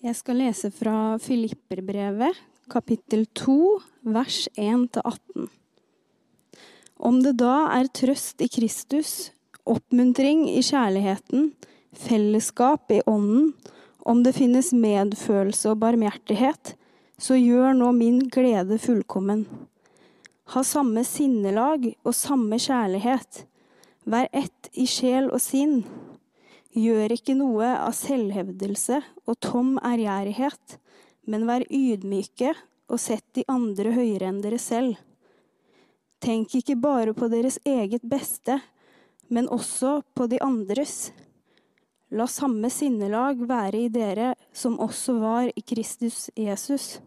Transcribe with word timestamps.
Jeg 0.00 0.16
skal 0.16 0.38
lese 0.40 0.70
fra 0.72 1.18
Filipperbrevet, 1.20 2.38
kapittel 2.72 3.26
2, 3.36 3.56
vers 4.08 4.46
1-18. 4.56 5.50
Om 6.96 7.18
det 7.20 7.34
da 7.42 7.66
er 7.74 7.90
trøst 7.92 8.40
i 8.40 8.48
Kristus, 8.48 9.28
oppmuntring 9.68 10.46
i 10.48 10.62
kjærligheten, 10.64 11.50
fellesskap 11.92 12.88
i 12.96 13.02
ånden, 13.04 13.52
om 14.08 14.22
det 14.24 14.32
finnes 14.38 14.72
medfølelse 14.72 15.74
og 15.74 15.82
barmhjertighet, 15.84 16.78
så 17.20 17.36
gjør 17.36 17.76
nå 17.76 17.92
min 17.92 18.22
glede 18.32 18.80
fullkommen. 18.80 19.44
Ha 20.56 20.64
samme 20.64 21.04
sinnelag 21.04 21.90
og 22.00 22.16
samme 22.16 22.56
kjærlighet. 22.56 23.44
Vær 24.08 24.32
ett 24.32 24.72
i 24.72 24.88
sjel 24.88 25.28
og 25.28 25.44
sinn. 25.44 25.82
Gjør 26.70 27.10
ikke 27.16 27.34
noe 27.34 27.66
av 27.80 27.94
selvhevdelse 27.98 29.00
og 29.26 29.38
tom 29.42 29.72
ærgjerrighet, 29.82 30.76
men 31.26 31.46
vær 31.48 31.64
ydmyke 31.66 32.52
og 32.90 33.00
sett 33.02 33.26
de 33.34 33.44
andre 33.50 33.94
høyere 33.96 34.28
enn 34.30 34.38
dere 34.44 34.58
selv. 34.62 34.98
Tenk 36.22 36.54
ikke 36.54 36.76
bare 36.78 37.14
på 37.16 37.30
deres 37.32 37.58
eget 37.66 38.04
beste, 38.06 38.60
men 39.28 39.48
også 39.48 40.00
på 40.14 40.28
de 40.30 40.38
andres. 40.44 41.10
La 42.10 42.26
samme 42.30 42.70
sinnelag 42.70 43.42
være 43.48 43.86
i 43.86 43.90
dere 43.90 44.34
som 44.52 44.78
også 44.78 45.16
var 45.22 45.50
i 45.50 45.62
Kristus 45.62 46.28
Jesus. 46.38 47.00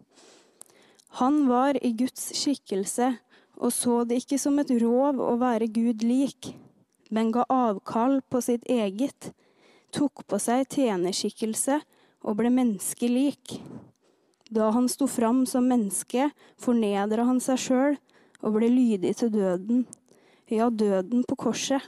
Han 1.20 1.44
var 1.48 1.78
i 1.80 1.92
Guds 1.96 2.32
skikkelse 2.36 3.14
og 3.56 3.72
så 3.72 4.02
det 4.04 4.22
ikke 4.22 4.38
som 4.40 4.58
et 4.58 4.72
rov 4.82 5.20
å 5.22 5.34
være 5.40 5.70
Gud 5.72 6.02
lik, 6.04 6.50
men 7.14 7.30
ga 7.34 7.44
avkall 7.52 8.20
på 8.30 8.42
sitt 8.42 8.66
eget, 8.70 9.30
tok 9.94 10.24
på 10.28 10.40
seg 10.42 10.66
tjenerskikkelse 10.74 11.78
og 12.24 12.38
ble 12.40 12.50
menneskelik. 12.52 13.58
Da 14.54 14.70
han 14.74 14.88
sto 14.90 15.06
fram 15.10 15.44
som 15.48 15.68
menneske, 15.70 16.28
fornedra 16.60 17.26
han 17.28 17.40
seg 17.42 17.60
sjøl 17.62 17.98
og 18.44 18.56
ble 18.58 18.68
lydig 18.68 19.14
til 19.20 19.32
døden, 19.32 19.84
ja, 20.52 20.68
døden 20.68 21.24
på 21.24 21.38
korset. 21.46 21.82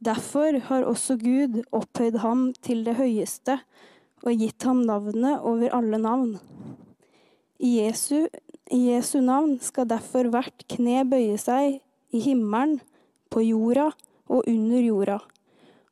Derfor 0.00 0.56
har 0.68 0.86
også 0.88 1.18
Gud 1.20 1.58
opphøyd 1.76 2.20
ham 2.22 2.50
til 2.64 2.86
det 2.86 2.96
høyeste 2.96 3.58
og 4.24 4.36
gitt 4.40 4.64
ham 4.64 4.84
navnet 4.88 5.42
over 5.44 5.72
alle 5.76 5.98
navn. 6.00 6.38
I 7.60 7.82
Jesu, 7.82 8.28
I 8.72 8.78
Jesu 8.94 9.18
navn 9.20 9.58
skal 9.60 9.88
derfor 9.90 10.30
hvert 10.32 10.64
kne 10.72 11.02
bøye 11.08 11.36
seg 11.40 11.80
i 12.14 12.22
himmelen, 12.24 12.78
på 13.30 13.44
jorda 13.44 13.90
og 14.26 14.48
under 14.48 14.80
jorda. 14.82 15.20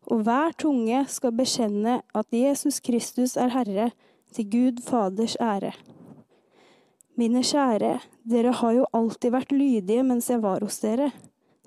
Og 0.09 0.23
hver 0.25 0.55
tunge 0.56 1.03
skal 1.12 1.34
bekjenne 1.37 1.98
at 2.17 2.33
Jesus 2.33 2.81
Kristus 2.81 3.37
er 3.37 3.53
Herre, 3.53 3.91
til 4.33 4.45
Gud 4.53 4.81
Faders 4.84 5.37
ære. 5.41 5.73
Mine 7.17 7.41
kjære, 7.41 7.95
dere 8.28 8.53
har 8.61 8.75
jo 8.77 8.84
alltid 8.95 9.33
vært 9.33 9.55
lydige 9.56 10.05
mens 10.05 10.28
jeg 10.31 10.42
var 10.42 10.61
hos 10.65 10.77
dere. 10.84 11.09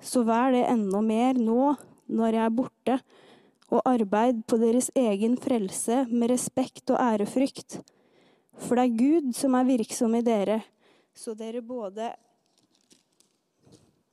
Så 0.02 0.22
vær 0.26 0.54
det 0.54 0.62
enda 0.70 1.02
mer 1.04 1.38
nå 1.38 1.74
når 2.06 2.36
jeg 2.38 2.44
er 2.44 2.54
borte, 2.54 2.96
og 3.72 3.82
arbeid 3.88 4.42
på 4.46 4.58
deres 4.60 4.90
egen 4.98 5.36
frelse 5.40 6.02
med 6.10 6.30
respekt 6.32 6.90
og 6.92 7.00
ærefrykt. 7.00 7.78
For 8.62 8.78
det 8.78 8.84
er 8.84 8.98
Gud 8.98 9.30
som 9.36 9.54
er 9.56 9.68
virksom 9.68 10.16
i 10.18 10.24
dere, 10.24 10.60
så 11.14 11.34
dere 11.36 11.62
både 11.64 12.10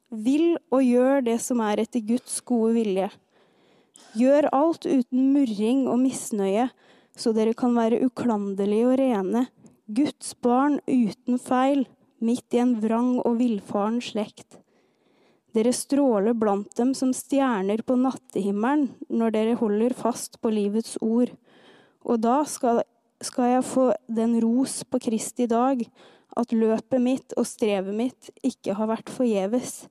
vil 0.09 0.55
og 0.73 0.83
gjør 0.83 1.25
det 1.27 1.39
som 1.43 1.61
er 1.63 1.83
etter 1.83 2.03
Guds 2.03 2.39
gode 2.41 2.73
vilje. 2.79 3.09
Gjør 4.17 4.49
alt 4.55 4.87
uten 4.89 5.31
murring 5.33 5.85
og 5.89 5.99
misnøye, 6.01 6.69
så 7.19 7.33
dere 7.35 7.55
kan 7.57 7.75
være 7.77 8.01
uklanderlige 8.07 8.87
og 8.87 8.99
rene, 9.01 9.45
Guds 9.89 10.35
barn 10.37 10.77
uten 10.85 11.39
feil, 11.41 11.87
midt 12.21 12.53
i 12.53 12.61
en 12.61 12.75
vrang 12.81 13.15
og 13.23 13.39
villfaren 13.39 13.99
slekt. 14.03 14.59
Dere 15.55 15.71
stråler 15.73 16.35
blant 16.37 16.75
dem 16.77 16.91
som 16.97 17.09
stjerner 17.15 17.81
på 17.81 17.97
nattehimmelen 17.97 18.91
når 19.09 19.33
dere 19.33 19.57
holder 19.57 19.95
fast 19.97 20.37
på 20.43 20.51
livets 20.53 20.99
ord. 21.01 21.31
Og 22.05 22.21
da 22.21 22.43
skal, 22.45 22.83
skal 23.23 23.55
jeg 23.55 23.65
få 23.65 23.87
den 24.05 24.37
ros 24.43 24.83
på 24.85 25.01
Kristi 25.09 25.49
dag 25.49 25.81
at 26.37 26.53
løpet 26.53 27.01
mitt 27.01 27.33
og 27.33 27.47
strevet 27.49 27.95
mitt 27.97 28.29
ikke 28.45 28.77
har 28.77 28.91
vært 28.91 29.09
forgjeves. 29.09 29.87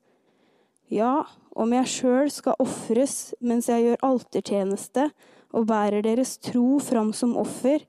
Ja, 0.89 1.27
om 1.53 1.73
jeg 1.77 1.91
sjøl 1.93 2.31
skal 2.33 2.57
ofres 2.63 3.35
mens 3.45 3.69
jeg 3.69 3.85
gjør 3.85 4.05
altertjeneste 4.09 5.09
og 5.53 5.67
bærer 5.69 6.05
deres 6.05 6.37
tro 6.41 6.79
fram 6.81 7.11
som 7.17 7.37
offer, 7.41 7.83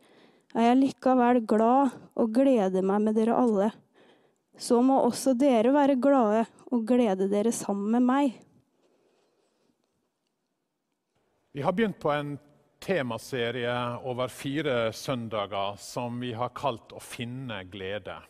er 0.55 0.71
jeg 0.71 0.79
likevel 0.79 1.43
glad 1.47 1.95
og 2.19 2.33
gleder 2.35 2.83
meg 2.83 3.05
med 3.05 3.15
dere 3.15 3.37
alle. 3.39 3.69
Så 4.59 4.81
må 4.83 4.97
også 5.05 5.35
dere 5.39 5.71
være 5.71 5.95
glade 6.01 6.43
og 6.67 6.83
glede 6.87 7.29
dere 7.31 7.53
sammen 7.55 7.87
med 7.95 8.03
meg. 8.03 8.33
Vi 11.55 11.63
har 11.63 11.73
begynt 11.73 11.99
på 12.01 12.11
en 12.11 12.35
temaserie 12.83 13.75
over 14.07 14.27
fire 14.27 14.91
søndager 14.93 15.79
som 15.79 16.19
vi 16.19 16.33
har 16.33 16.51
kalt 16.55 16.91
'Å 16.91 16.99
finne 16.99 17.63
glede'. 17.71 18.21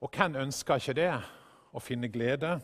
Og 0.00 0.10
hvem 0.10 0.36
ønsker 0.36 0.76
ikke 0.76 0.94
det? 0.94 1.22
Å 1.74 1.80
finne 1.80 2.08
glede? 2.08 2.60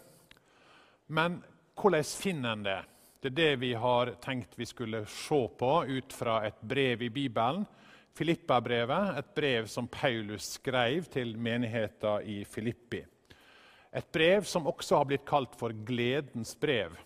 Men 1.12 1.42
hvordan 1.76 2.04
finner 2.04 2.54
en 2.56 2.64
det? 2.64 2.80
Det 3.20 3.28
er 3.28 3.36
det 3.36 3.56
vi 3.60 3.72
har 3.76 4.14
tenkt 4.22 4.54
vi 4.56 4.66
skulle 4.66 5.04
se 5.06 5.40
på 5.58 5.72
ut 5.84 6.12
fra 6.16 6.38
et 6.46 6.60
brev 6.60 7.02
i 7.04 7.10
Bibelen. 7.12 7.66
Filippa-brevet, 8.16 9.18
et 9.18 9.34
brev 9.36 9.68
som 9.68 9.88
Paulus 9.88 10.54
skrev 10.56 11.04
til 11.12 11.34
menigheten 11.36 12.24
i 12.28 12.42
Filippi. 12.48 13.02
Et 13.92 14.08
brev 14.12 14.48
som 14.48 14.66
også 14.68 15.02
har 15.02 15.08
blitt 15.08 15.28
kalt 15.28 15.56
for 15.60 15.76
gledens 15.86 16.54
brev. 16.60 16.96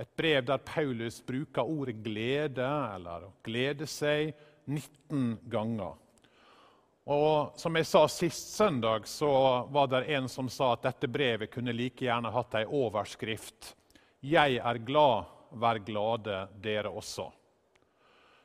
Et 0.00 0.12
brev 0.16 0.44
der 0.44 0.60
Paulus 0.64 1.20
bruker 1.24 1.64
ordet 1.64 1.96
glede, 2.04 2.68
eller 2.94 3.28
glede 3.44 3.88
seg, 3.88 4.34
19 4.68 5.48
ganger. 5.52 5.96
Og 7.04 7.58
Som 7.58 7.76
jeg 7.76 7.86
sa 7.86 8.08
sist 8.08 8.54
søndag, 8.54 9.06
så 9.08 9.66
var 9.70 9.86
det 9.86 10.04
en 10.14 10.28
som 10.28 10.48
sa 10.48 10.72
at 10.74 10.82
dette 10.82 11.08
brevet 11.08 11.50
kunne 11.50 11.72
like 11.72 12.04
gjerne 12.04 12.30
hatt 12.30 12.54
ei 12.54 12.64
overskrift 12.64 13.74
'Jeg 14.20 14.56
er 14.58 14.78
glad, 14.78 15.24
vær 15.50 15.78
glade 15.78 16.48
dere 16.60 16.90
også'. 16.90 17.32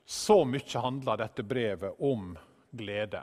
Så 0.05 0.45
mye 0.45 0.79
handler 0.79 1.17
dette 1.17 1.44
brevet 1.44 1.95
om 1.99 2.38
glede. 2.71 3.21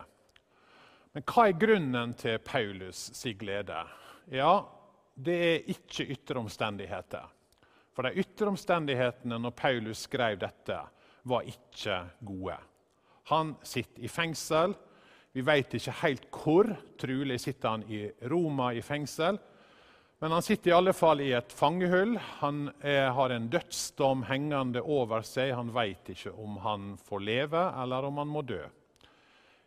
Men 1.13 1.23
hva 1.23 1.49
er 1.49 1.59
grunnen 1.61 2.15
til 2.15 2.39
Paulus 2.39 3.11
si 3.15 3.35
glede? 3.35 3.87
Ja, 4.33 4.65
det 5.15 5.37
er 5.45 5.71
ikke 5.71 6.07
ytre. 6.09 7.23
For 7.93 8.03
de 8.03 8.15
ytre 8.17 8.49
omstendighetene 8.49 9.39
når 9.39 9.51
Paulus 9.51 9.99
skrev 9.99 10.39
dette, 10.39 10.79
var 11.25 11.43
ikke 11.43 11.99
gode. 12.21 12.57
Han 13.31 13.55
sitter 13.63 14.03
i 14.03 14.09
fengsel. 14.09 14.75
Vi 15.33 15.41
vet 15.41 15.73
ikke 15.79 15.95
helt 16.03 16.27
hvor. 16.29 16.69
Trolig 17.01 17.39
sitter 17.41 17.73
han 17.73 17.87
i 17.89 18.05
Roma 18.29 18.73
i 18.77 18.83
fengsel. 18.85 19.39
Men 20.21 20.35
han 20.37 20.45
sitter 20.45 20.71
i 20.71 20.75
alle 20.77 20.93
fall 20.95 21.23
i 21.25 21.33
et 21.35 21.55
fangehull. 21.57 22.19
Han 22.43 22.67
er, 22.79 23.09
har 23.17 23.33
en 23.33 23.49
dødsdom 23.51 24.27
hengende 24.29 24.83
over 24.85 25.25
seg. 25.27 25.55
Han 25.57 25.73
vet 25.75 26.13
ikke 26.13 26.35
om 26.37 26.61
han 26.63 26.93
får 27.09 27.25
leve 27.25 27.65
eller 27.83 28.07
om 28.07 28.21
han 28.21 28.31
må 28.31 28.45
dø. 28.47 28.61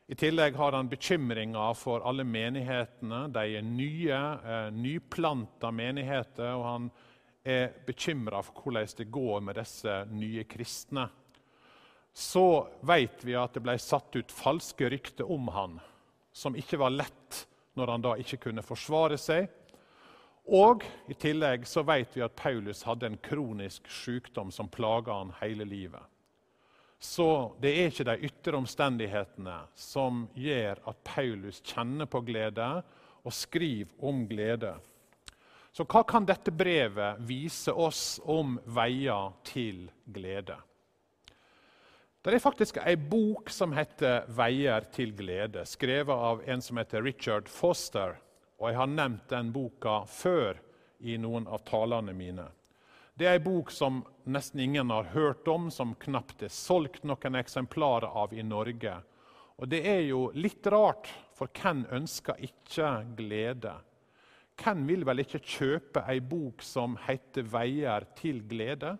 I 0.06 0.16
tillegg 0.22 0.54
har 0.56 0.78
han 0.78 0.88
bekymringer 0.88 1.74
for 1.74 2.06
alle 2.06 2.24
menighetene. 2.30 3.26
De 3.34 3.58
er 3.58 3.66
nye, 3.66 4.22
eh, 4.46 4.70
nyplanta 4.70 5.74
menigheter. 5.74 6.54
og 6.54 6.66
Han 6.70 6.90
er 7.44 7.74
bekymra 7.88 8.44
for 8.46 8.62
hvordan 8.62 8.98
det 8.98 9.12
går 9.12 9.42
med 9.42 9.58
disse 9.58 10.06
nye 10.14 10.46
kristne 10.46 11.10
så 12.16 12.68
vet 12.80 13.26
vi 13.28 13.34
at 13.36 13.58
det 13.58 13.60
ble 13.66 13.76
satt 13.82 14.16
ut 14.16 14.32
falske 14.32 14.88
rykter 14.90 15.28
om 15.32 15.50
han, 15.52 15.74
som 16.32 16.56
ikke 16.56 16.80
var 16.80 16.94
lett 16.96 17.42
når 17.76 17.92
han 17.92 18.04
da 18.06 18.14
ikke 18.22 18.40
kunne 18.48 18.64
forsvare 18.64 19.18
seg. 19.20 19.50
Og 20.56 20.86
i 21.12 21.16
tillegg 21.20 21.66
så 21.68 21.84
vet 21.84 22.16
vi 22.16 22.24
at 22.24 22.38
Paulus 22.40 22.86
hadde 22.88 23.10
en 23.10 23.18
kronisk 23.20 23.90
sykdom 23.92 24.54
som 24.56 24.72
plaga 24.72 25.18
han 25.18 25.34
hele 25.42 25.68
livet. 25.68 26.04
Så 27.04 27.28
det 27.60 27.74
er 27.76 27.92
ikke 27.92 28.06
de 28.08 28.30
ytre 28.30 28.62
omstendighetene 28.62 29.58
som 29.76 30.24
gjør 30.40 30.80
at 30.88 31.02
Paulus 31.04 31.60
kjenner 31.68 32.08
på 32.08 32.22
glede 32.24 32.70
og 33.26 33.36
skriver 33.36 34.08
om 34.08 34.24
glede. 34.30 34.72
Så 35.76 35.84
hva 35.84 36.06
kan 36.08 36.24
dette 36.24 36.54
brevet 36.56 37.20
vise 37.28 37.74
oss 37.76 38.22
om 38.24 38.56
veier 38.72 39.36
til 39.44 39.90
glede? 40.08 40.56
Det 42.26 42.34
er 42.34 42.42
faktisk 42.42 42.80
ei 42.82 42.96
bok 42.98 43.52
som 43.54 43.74
heter 43.78 44.24
'Veier 44.26 44.82
til 44.90 45.12
glede', 45.14 45.62
skrevet 45.66 46.10
av 46.10 46.40
en 46.50 46.62
som 46.62 46.78
heter 46.78 47.04
Richard 47.04 47.48
Foster. 47.48 48.18
Og 48.58 48.70
Jeg 48.70 48.78
har 48.78 48.88
nevnt 48.88 49.30
den 49.30 49.52
boka 49.54 50.06
før 50.10 50.58
i 51.00 51.18
noen 51.18 51.46
av 51.48 51.62
talene 51.70 52.14
mine. 52.14 52.48
Det 53.16 53.28
er 53.28 53.38
ei 53.38 53.44
bok 53.46 53.70
som 53.72 54.04
nesten 54.26 54.60
ingen 54.60 54.90
har 54.90 55.04
hørt 55.04 55.48
om, 55.48 55.70
som 55.70 55.94
knapt 55.94 56.42
er 56.42 56.50
solgt 56.50 57.04
noen 57.04 57.36
eksemplarer 57.36 58.10
av 58.10 58.34
i 58.34 58.42
Norge. 58.42 59.04
Og 59.60 59.70
det 59.70 59.86
er 59.86 60.02
jo 60.10 60.32
litt 60.34 60.66
rart, 60.66 61.08
for 61.36 61.48
hvem 61.48 61.86
ønsker 61.92 62.42
ikke 62.42 63.06
glede? 63.16 63.76
Hvem 64.58 64.88
vil 64.88 65.06
vel 65.06 65.20
ikke 65.20 65.46
kjøpe 65.46 66.02
ei 66.10 66.20
bok 66.20 66.62
som 66.62 66.98
heter 67.06 67.44
'Veier 67.44 68.04
til 68.16 68.42
glede'? 68.42 68.98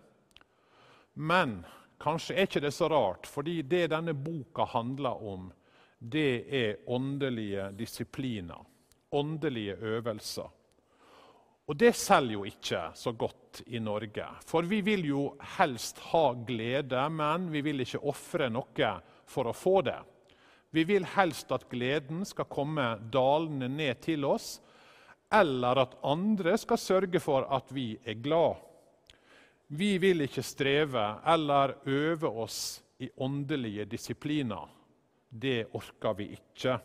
Men 1.14 1.64
kanskje 2.02 2.36
er 2.36 2.48
ikke 2.48 2.62
det 2.64 2.72
så 2.74 2.88
rart, 2.92 3.26
fordi 3.26 3.60
det 3.62 3.88
denne 3.92 4.14
boka 4.14 4.66
handler 4.72 5.22
om, 5.22 5.50
det 5.98 6.44
er 6.52 6.82
åndelige 6.92 7.70
disipliner, 7.78 8.60
åndelige 9.12 9.76
øvelser. 9.80 10.50
Og 11.66 11.74
det 11.74 11.96
selger 11.98 12.36
jo 12.36 12.44
ikke 12.46 12.82
så 12.94 13.12
godt 13.18 13.62
i 13.74 13.80
Norge. 13.82 14.26
For 14.46 14.62
vi 14.70 14.80
vil 14.86 15.08
jo 15.08 15.22
helst 15.56 15.98
ha 16.12 16.28
glede, 16.46 17.00
men 17.10 17.48
vi 17.50 17.64
vil 17.66 17.82
ikke 17.82 18.04
ofre 18.06 18.46
noe 18.52 18.92
for 19.26 19.50
å 19.50 19.56
få 19.56 19.80
det. 19.88 19.98
Vi 20.70 20.84
vil 20.86 21.06
helst 21.16 21.50
at 21.56 21.66
gleden 21.70 22.22
skal 22.28 22.46
komme 22.52 22.84
dalende 23.10 23.68
ned 23.72 23.98
til 24.04 24.26
oss, 24.28 24.60
eller 25.32 25.82
at 25.82 25.96
andre 26.06 26.54
skal 26.60 26.78
sørge 26.78 27.20
for 27.22 27.48
at 27.50 27.72
vi 27.74 27.96
er 28.04 28.20
glad. 28.22 28.62
Vi 29.66 29.98
vil 29.98 30.22
ikke 30.22 30.42
streve 30.46 31.04
eller 31.26 31.74
øve 31.90 32.28
oss 32.28 32.82
i 32.98 33.10
åndelige 33.16 33.84
disipliner. 33.84 34.68
Det 35.28 35.66
orker 35.74 36.14
vi 36.14 36.28
ikke. 36.36 36.78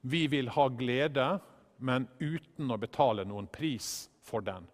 Vi 0.00 0.26
vil 0.26 0.48
ha 0.48 0.68
glede, 0.68 1.26
men 1.76 2.08
uten 2.18 2.72
å 2.72 2.78
betale 2.80 3.24
noen 3.28 3.50
pris 3.52 4.08
for 4.24 4.40
den. 4.40 4.64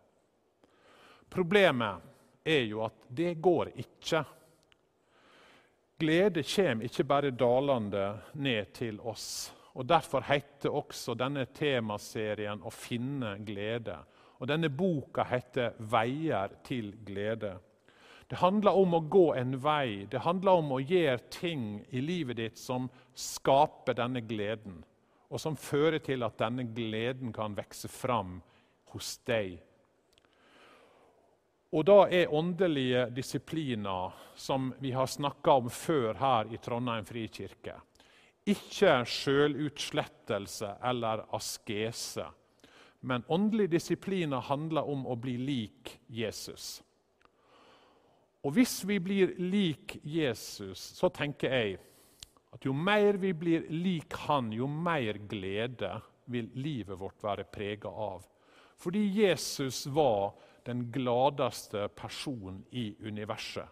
Problemet 1.29 2.47
er 2.47 2.63
jo 2.71 2.85
at 2.87 3.09
det 3.09 3.35
går 3.43 3.73
ikke. 3.75 4.23
Glede 5.99 6.45
kommer 6.47 6.87
ikke 6.87 7.05
bare 7.05 7.35
dalende 7.35 8.07
ned 8.35 8.73
til 8.77 9.01
oss. 9.01 9.53
Og 9.75 9.85
Derfor 9.85 10.23
heter 10.25 10.73
også 10.73 11.15
denne 11.15 11.47
temaserien 11.47 12.63
'Å 12.63 12.71
finne 12.71 13.37
glede'. 13.39 13.99
Og 14.41 14.49
Denne 14.49 14.69
boka 14.69 15.25
heter 15.25 15.73
'Veier 15.79 16.49
til 16.65 16.93
glede'. 17.07 17.59
Det 18.29 18.39
handler 18.39 18.71
om 18.71 18.95
å 18.95 19.09
gå 19.09 19.35
en 19.35 19.55
vei, 19.63 20.07
det 20.11 20.21
handler 20.21 20.53
om 20.53 20.73
å 20.73 20.81
gjøre 20.81 21.31
ting 21.31 21.87
i 21.91 22.01
livet 22.01 22.37
ditt 22.37 22.59
som 22.59 22.91
skaper 23.15 23.95
denne 23.95 24.21
gleden 24.21 24.85
og 25.29 25.41
som 25.41 25.57
fører 25.59 25.99
til 26.05 26.25
at 26.27 26.39
denne 26.39 26.67
gleden 26.75 27.33
kan 27.35 27.57
vokse 27.57 27.91
fram 27.91 28.39
hos 28.93 29.17
deg. 29.27 29.57
Og 31.75 31.83
da 31.85 32.07
er 32.15 32.33
åndelige 32.33 33.09
disipliner, 33.15 34.15
som 34.39 34.71
vi 34.79 34.93
har 34.95 35.11
snakka 35.11 35.59
om 35.61 35.71
før 35.73 36.15
her 36.21 36.53
i 36.55 36.61
Trondheim 36.63 37.05
frikirke, 37.05 37.75
ikke 38.47 39.01
sjølutslettelse 39.11 40.77
eller 40.87 41.25
askese. 41.35 42.29
Men 43.07 43.23
åndelige 43.31 43.77
disipliner 43.77 44.43
handler 44.43 44.89
om 44.91 45.05
å 45.07 45.15
bli 45.15 45.37
lik 45.39 45.93
Jesus. 46.11 46.81
Og 48.43 48.57
hvis 48.57 48.81
vi 48.87 48.97
blir 48.99 49.37
lik 49.39 50.01
Jesus, 50.03 50.83
så 50.99 51.11
tenker 51.15 51.55
jeg 51.55 51.77
at 52.55 52.67
jo 52.67 52.75
mer 52.75 53.19
vi 53.23 53.31
blir 53.31 53.69
lik 53.71 54.17
han, 54.27 54.51
jo 54.51 54.67
mer 54.67 55.21
glede 55.31 55.93
vil 56.27 56.51
livet 56.59 56.99
vårt 56.99 57.23
være 57.23 57.47
prega 57.47 57.91
av. 57.91 58.27
Fordi 58.75 59.05
Jesus 59.21 59.85
var 59.87 60.35
den 60.67 60.89
gladeste 60.91 61.87
personen 61.95 62.65
i 62.75 62.89
universet. 63.07 63.71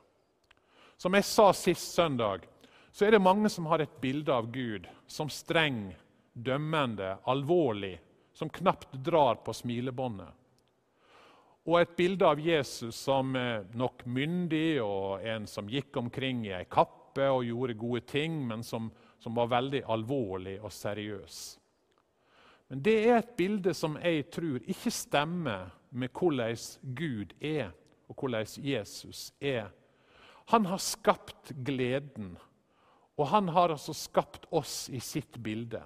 Som 0.97 1.19
jeg 1.19 1.27
sa 1.27 1.51
sist 1.59 1.91
søndag, 1.91 2.47
så 2.95 3.09
er 3.09 3.17
det 3.17 3.25
mange 3.27 3.51
som 3.51 3.67
har 3.67 3.83
et 3.83 3.99
bilde 3.99 4.31
av 4.31 4.47
Gud 4.55 4.87
som 5.11 5.27
streng, 5.27 5.89
dømmende, 6.33 7.17
alvorlig, 7.27 7.97
som 8.35 8.51
knapt 8.51 8.93
drar 8.93 9.41
på 9.47 9.55
smilebåndet. 9.55 10.31
Og 11.65 11.81
et 11.81 11.97
bilde 11.97 12.29
av 12.29 12.41
Jesus 12.45 12.99
som 13.07 13.33
nok 13.73 14.05
myndig 14.05 14.83
og 14.85 15.25
en 15.25 15.47
som 15.49 15.69
gikk 15.71 15.97
omkring 15.97 16.43
i 16.45 16.53
ei 16.53 16.67
kappe 16.69 17.25
og 17.31 17.47
gjorde 17.47 17.79
gode 17.81 18.03
ting, 18.11 18.37
men 18.47 18.63
som, 18.67 18.91
som 19.23 19.39
var 19.39 19.49
veldig 19.55 19.85
alvorlig 19.89 20.59
og 20.61 20.73
seriøs. 20.75 21.39
Men 22.69 22.83
det 22.85 22.97
er 23.07 23.17
et 23.21 23.33
bilde 23.39 23.73
som 23.77 23.97
jeg 24.03 24.27
tror 24.35 24.61
ikke 24.61 24.93
stemmer 24.93 25.73
med 25.95 26.13
hvordan 26.13 26.59
Gud 26.99 27.33
er, 27.41 27.73
og 28.09 28.19
hvordan 28.19 28.47
Jesus 28.61 29.31
er. 29.41 29.71
Han 30.53 30.67
har 30.67 30.83
skapt 30.83 31.55
gleden, 31.65 32.35
og 33.17 33.29
han 33.31 33.49
har 33.49 33.73
altså 33.73 33.95
skapt 33.97 34.49
oss 34.51 34.89
i 34.93 35.01
sitt 35.01 35.39
bilde. 35.43 35.81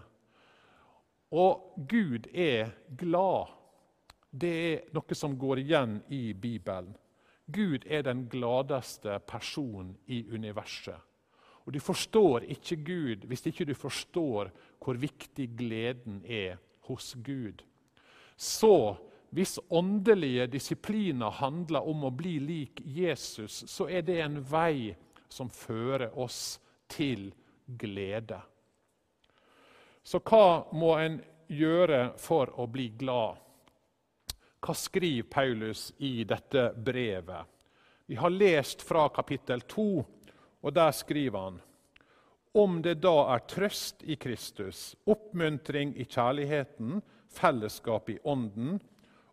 Og 1.30 1.74
Gud 1.88 2.28
er 2.32 2.70
glad. 2.96 3.52
Det 4.30 4.54
er 4.70 4.88
noe 4.96 5.16
som 5.16 5.36
går 5.38 5.64
igjen 5.64 5.98
i 6.12 6.32
Bibelen. 6.32 6.94
Gud 7.48 7.84
er 7.86 8.02
den 8.04 8.26
gladeste 8.28 9.18
personen 9.26 9.96
i 10.06 10.24
universet. 10.30 10.96
Og 11.64 11.72
Du 11.72 11.80
forstår 11.80 12.46
ikke 12.48 12.76
Gud 12.76 13.24
hvis 13.28 13.46
ikke 13.46 13.64
du 13.68 13.74
forstår 13.74 14.50
hvor 14.80 14.96
viktig 14.96 15.50
gleden 15.56 16.22
er 16.24 16.56
hos 16.88 17.14
Gud. 17.24 17.62
Så 18.36 18.96
hvis 19.30 19.58
åndelige 19.70 20.46
disipliner 20.46 21.30
handler 21.30 21.84
om 21.84 22.06
å 22.08 22.12
bli 22.14 22.38
lik 22.40 22.80
Jesus, 22.84 23.64
så 23.68 23.88
er 23.88 24.02
det 24.02 24.20
en 24.24 24.38
vei 24.40 24.94
som 25.28 25.50
fører 25.52 26.14
oss 26.16 26.56
til 26.88 27.28
glede. 27.66 28.40
Så 30.08 30.22
hva 30.24 30.64
må 30.72 30.94
en 30.96 31.18
gjøre 31.52 32.14
for 32.16 32.48
å 32.56 32.64
bli 32.70 32.86
glad? 32.96 33.36
Hva 34.64 34.74
skriver 34.74 35.28
Paulus 35.28 35.90
i 35.98 36.24
dette 36.24 36.70
brevet? 36.74 37.44
Vi 38.08 38.16
har 38.16 38.32
lest 38.32 38.80
fra 38.82 39.04
kapittel 39.12 39.60
2 39.68 39.88
og 40.64 40.72
der 40.74 40.94
skriver 40.96 41.44
han 41.44 41.58
om 42.58 42.78
det 42.82 42.96
da 43.04 43.14
er 43.34 43.44
trøst 43.46 44.00
i 44.02 44.16
Kristus, 44.18 44.96
oppmuntring 45.06 45.92
i 46.00 46.06
kjærligheten, 46.08 47.02
fellesskap 47.30 48.08
i 48.10 48.16
Ånden, 48.24 48.80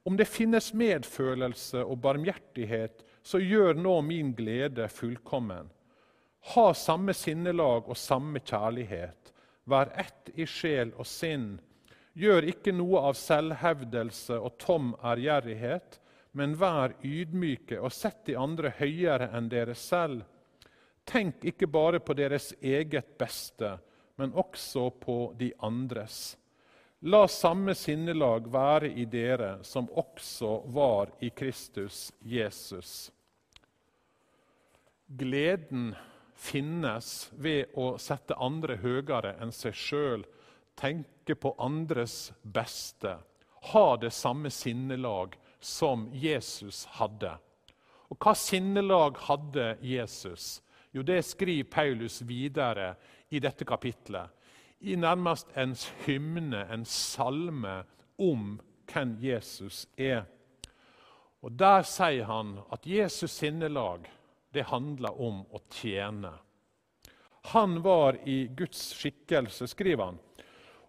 om 0.06 0.18
det 0.20 0.28
finnes 0.30 0.74
medfølelse 0.78 1.82
og 1.82 2.02
barmhjertighet, 2.04 3.02
så 3.24 3.40
gjør 3.42 3.80
nå 3.80 3.96
min 4.06 4.34
glede 4.38 4.86
fullkommen. 4.92 5.72
Ha 6.54 6.68
samme 6.78 7.16
sinnelag 7.18 7.88
og 7.90 7.98
samme 7.98 8.44
kjærlighet. 8.44 9.32
Vær 9.66 9.92
ett 9.98 10.30
i 10.36 10.46
sjel 10.46 10.94
og 10.96 11.08
sinn. 11.10 11.56
Gjør 12.14 12.48
ikke 12.52 12.74
noe 12.76 13.02
av 13.10 13.18
selvhevdelse 13.20 14.38
og 14.40 14.58
tom 14.62 14.94
ærgjerrighet, 15.04 16.00
men 16.38 16.56
vær 16.60 16.94
ydmyke 17.04 17.80
og 17.82 17.94
sett 17.96 18.26
de 18.30 18.38
andre 18.40 18.72
høyere 18.78 19.32
enn 19.36 19.50
dere 19.52 19.76
selv. 19.76 20.24
Tenk 21.06 21.44
ikke 21.46 21.68
bare 21.70 22.00
på 22.00 22.16
deres 22.18 22.54
eget 22.62 23.18
beste, 23.20 23.76
men 24.16 24.34
også 24.34 24.90
på 25.02 25.20
de 25.38 25.52
andres. 25.64 26.36
La 27.06 27.28
samme 27.28 27.76
sinnelag 27.78 28.48
være 28.50 28.90
i 28.98 29.06
dere 29.06 29.60
som 29.68 29.90
også 29.92 30.64
var 30.74 31.12
i 31.22 31.30
Kristus 31.30 32.08
Jesus. 32.24 33.12
Gleden 35.06 35.92
finnes 36.36 37.32
ved 37.32 37.74
å 37.80 37.96
sette 38.02 38.38
andre 38.42 38.78
høyere 38.82 39.36
enn 39.42 39.54
seg 39.56 39.76
sjøl, 39.76 40.26
tenke 40.76 41.36
på 41.40 41.56
andres 41.62 42.34
beste, 42.44 43.18
ha 43.72 43.88
det 43.98 44.12
samme 44.14 44.52
sinnelag 44.52 45.38
som 45.60 46.10
Jesus 46.14 46.84
hadde. 47.00 47.32
Og 48.12 48.20
hva 48.22 48.36
sinnelag 48.38 49.18
hadde 49.26 49.72
Jesus? 49.82 50.60
Jo, 50.94 51.02
det 51.02 51.24
skriver 51.26 51.70
Paulus 51.72 52.22
videre 52.22 52.94
i 53.34 53.42
dette 53.42 53.66
kapitlet. 53.66 54.30
I 54.86 54.96
nærmest 55.00 55.50
en 55.58 55.74
hymne, 56.06 56.62
en 56.70 56.86
salme, 56.86 57.82
om 58.22 58.60
hvem 58.88 59.18
Jesus 59.20 59.88
er. 59.98 60.24
Og 61.42 61.52
Der 61.52 61.84
sier 61.84 62.26
han 62.26 62.60
at 62.72 62.86
Jesus' 62.88 63.40
sinnelag 63.42 64.08
det 64.56 64.70
handler 64.72 65.22
om 65.22 65.44
å 65.52 65.62
tjene. 65.70 66.32
Han 67.52 67.82
var 67.86 68.18
i 68.26 68.48
Guds 68.48 68.88
skikkelse, 68.98 69.68
skriver 69.70 70.10
han, 70.10 70.20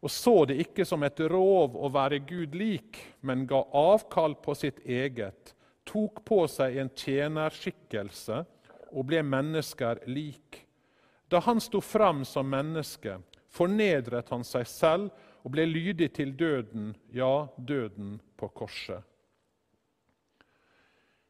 og 0.00 0.11
så 0.12 0.44
det 0.49 0.61
ikke 0.62 0.85
som 0.87 1.02
et 1.02 1.20
rov 1.28 1.75
å 1.76 1.90
være 1.92 2.23
Gud 2.28 2.54
lik, 2.54 3.00
men 3.20 3.46
ga 3.49 3.64
avkall 3.75 4.37
på 4.44 4.54
sitt 4.54 4.78
eget, 4.85 5.54
tok 5.87 6.23
på 6.26 6.44
seg 6.50 6.78
en 6.80 6.92
tjenerskikkelse 6.94 8.42
og 8.92 9.08
ble 9.08 9.23
mennesker 9.26 10.04
lik. 10.11 10.62
Da 11.28 11.40
han 11.42 11.61
sto 11.61 11.80
fram 11.82 12.25
som 12.28 12.49
menneske, 12.50 13.18
fornedret 13.50 14.30
han 14.30 14.46
seg 14.46 14.68
selv 14.70 15.11
og 15.42 15.54
ble 15.54 15.66
lydig 15.66 16.12
til 16.14 16.32
døden, 16.38 16.92
ja, 17.14 17.49
døden 17.56 18.16
på 18.38 18.49
korset. 18.54 19.02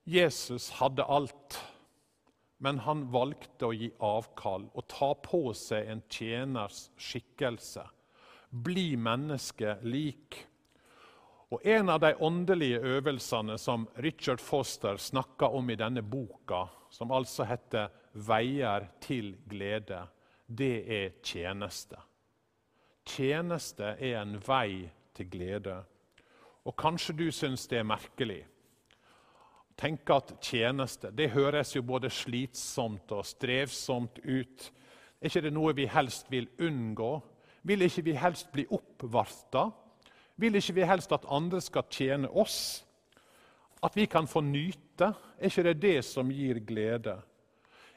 Jesus 0.06 0.70
hadde 0.78 1.04
alt. 1.04 1.58
Men 2.58 2.78
han 2.78 3.04
valgte 3.12 3.68
å 3.68 3.75
gi 3.76 3.90
avkall 4.02 4.68
og 4.72 4.86
ta 4.88 5.12
på 5.20 5.50
seg 5.56 5.90
en 5.92 6.02
tjeners 6.08 6.86
skikkelse. 6.96 7.84
Bli 8.50 8.94
menneske 8.96 9.76
lik. 9.84 10.38
Og 11.52 11.60
En 11.62 11.90
av 11.92 12.00
de 12.00 12.14
åndelige 12.14 12.80
øvelsene 12.80 13.58
som 13.58 13.86
Richard 14.02 14.40
Foster 14.40 14.96
snakker 14.96 15.54
om 15.54 15.70
i 15.70 15.76
denne 15.76 16.02
boka, 16.02 16.66
som 16.90 17.12
altså 17.12 17.44
heter 17.44 17.88
'Veier 18.14 18.88
til 19.00 19.36
glede', 19.48 20.08
det 20.48 20.88
er 20.88 21.10
tjeneste. 21.22 21.96
Tjeneste 23.04 23.96
er 24.00 24.22
en 24.22 24.40
vei 24.46 24.90
til 25.14 25.30
glede. 25.30 25.84
Og 26.64 26.76
kanskje 26.76 27.16
du 27.16 27.30
syns 27.30 27.66
det 27.66 27.78
er 27.78 27.84
merkelig 27.84 28.46
tenker 29.76 30.21
at 30.21 30.35
tjeneste 30.40 31.12
det 31.14 31.30
høres 31.35 31.75
jo 31.76 31.85
både 31.87 32.11
slitsomt 32.12 33.12
og 33.12 33.26
strevsomt 33.28 34.21
ut. 34.25 34.71
Er 35.21 35.30
ikke 35.30 35.45
det 35.47 35.52
noe 35.54 35.75
vi 35.76 35.87
helst 35.90 36.30
vil 36.33 36.49
unngå? 36.62 37.12
Vil 37.66 37.83
ikke 37.87 38.04
vi 38.06 38.16
helst 38.16 38.50
bli 38.52 38.66
oppvarta? 38.71 39.68
Vil 40.37 40.59
ikke 40.59 40.76
vi 40.76 40.88
helst 40.88 41.12
at 41.16 41.28
andre 41.33 41.61
skal 41.64 41.87
tjene 41.90 42.28
oss? 42.28 42.85
At 43.85 43.97
vi 43.97 44.06
kan 44.09 44.28
få 44.28 44.42
nyte? 44.45 45.12
Er 45.38 45.50
ikke 45.50 45.66
det 45.68 45.80
det 45.83 45.99
som 46.09 46.30
gir 46.33 46.61
glede? 46.64 47.16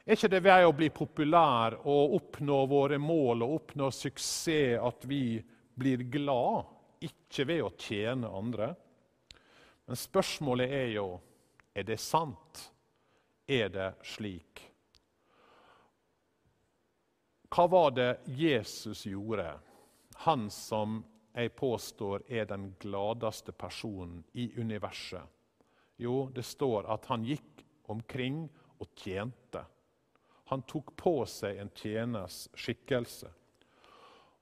Er 0.04 0.16
ikke 0.16 0.30
det 0.32 0.42
ved 0.42 0.66
å 0.66 0.74
bli 0.74 0.88
populær 0.90 1.76
og 1.84 2.16
oppnå 2.16 2.60
våre 2.68 2.98
mål 2.98 3.44
og 3.44 3.56
oppnå 3.60 3.90
suksess 3.94 4.80
at 4.80 5.04
vi 5.08 5.38
blir 5.80 6.02
glad, 6.10 6.66
ikke 7.04 7.46
ved 7.48 7.60
å 7.64 7.74
tjene 7.78 8.28
andre? 8.40 8.72
Men 9.86 9.98
spørsmålet 9.98 10.72
er 10.72 10.88
jo 10.96 11.06
er 11.80 11.86
det 11.88 11.96
sant? 12.00 12.66
Er 13.48 13.70
det 13.72 13.94
slik? 14.04 14.60
Hva 17.50 17.66
var 17.66 17.90
det 17.96 18.10
Jesus 18.36 19.06
gjorde, 19.08 19.48
han 20.22 20.44
som 20.54 21.00
jeg 21.32 21.54
påstår 21.56 22.26
er 22.28 22.44
den 22.46 22.68
gladeste 22.78 23.52
personen 23.56 24.20
i 24.38 24.50
universet? 24.60 25.24
Jo, 25.96 26.28
det 26.34 26.44
står 26.46 26.86
at 26.92 27.08
han 27.10 27.24
gikk 27.26 27.64
omkring 27.90 28.44
og 28.78 28.92
tjente. 28.94 29.64
Han 30.52 30.62
tok 30.68 30.94
på 31.00 31.16
seg 31.28 31.58
en 31.58 31.72
tjeners 31.74 32.44
skikkelse. 32.54 33.32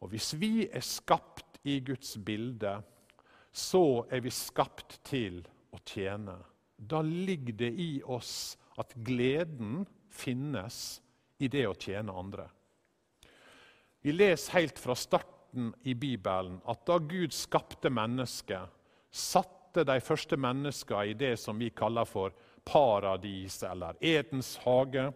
Og 0.02 0.11
Hvis 0.12 0.35
vi 0.38 0.68
er 0.68 0.85
skapt 0.85 1.59
i 1.64 1.80
Guds 1.80 2.16
bilde, 2.18 2.76
så 3.52 4.07
er 4.11 4.23
vi 4.23 4.30
skapt 4.30 5.00
til 5.07 5.40
å 5.73 5.80
tjene 5.87 6.37
da 6.78 7.02
ligger 7.02 7.52
det 7.52 7.70
i 7.70 8.02
oss 8.06 8.56
at 8.78 8.94
gleden 8.94 9.82
finnes 10.14 11.00
i 11.38 11.50
det 11.50 11.66
å 11.66 11.75
tjene 11.75 12.14
andre. 12.14 12.47
Vi 14.00 14.14
leser 14.14 14.61
helt 14.61 14.78
fra 14.78 14.94
starten 14.94 15.73
i 15.82 15.94
Bibelen 15.99 16.61
at 16.70 16.85
da 16.87 16.99
Gud 17.02 17.35
skapte 17.35 17.90
mennesket, 17.90 18.70
satte 19.11 19.82
de 19.85 19.99
første 20.00 20.38
menneskene 20.38 21.11
i 21.11 21.16
det 21.18 21.35
som 21.42 21.58
vi 21.58 21.73
kaller 21.75 22.06
for 22.06 22.35
paradis 22.68 23.58
eller 23.66 23.99
Edens 24.00 24.54
hage, 24.62 25.11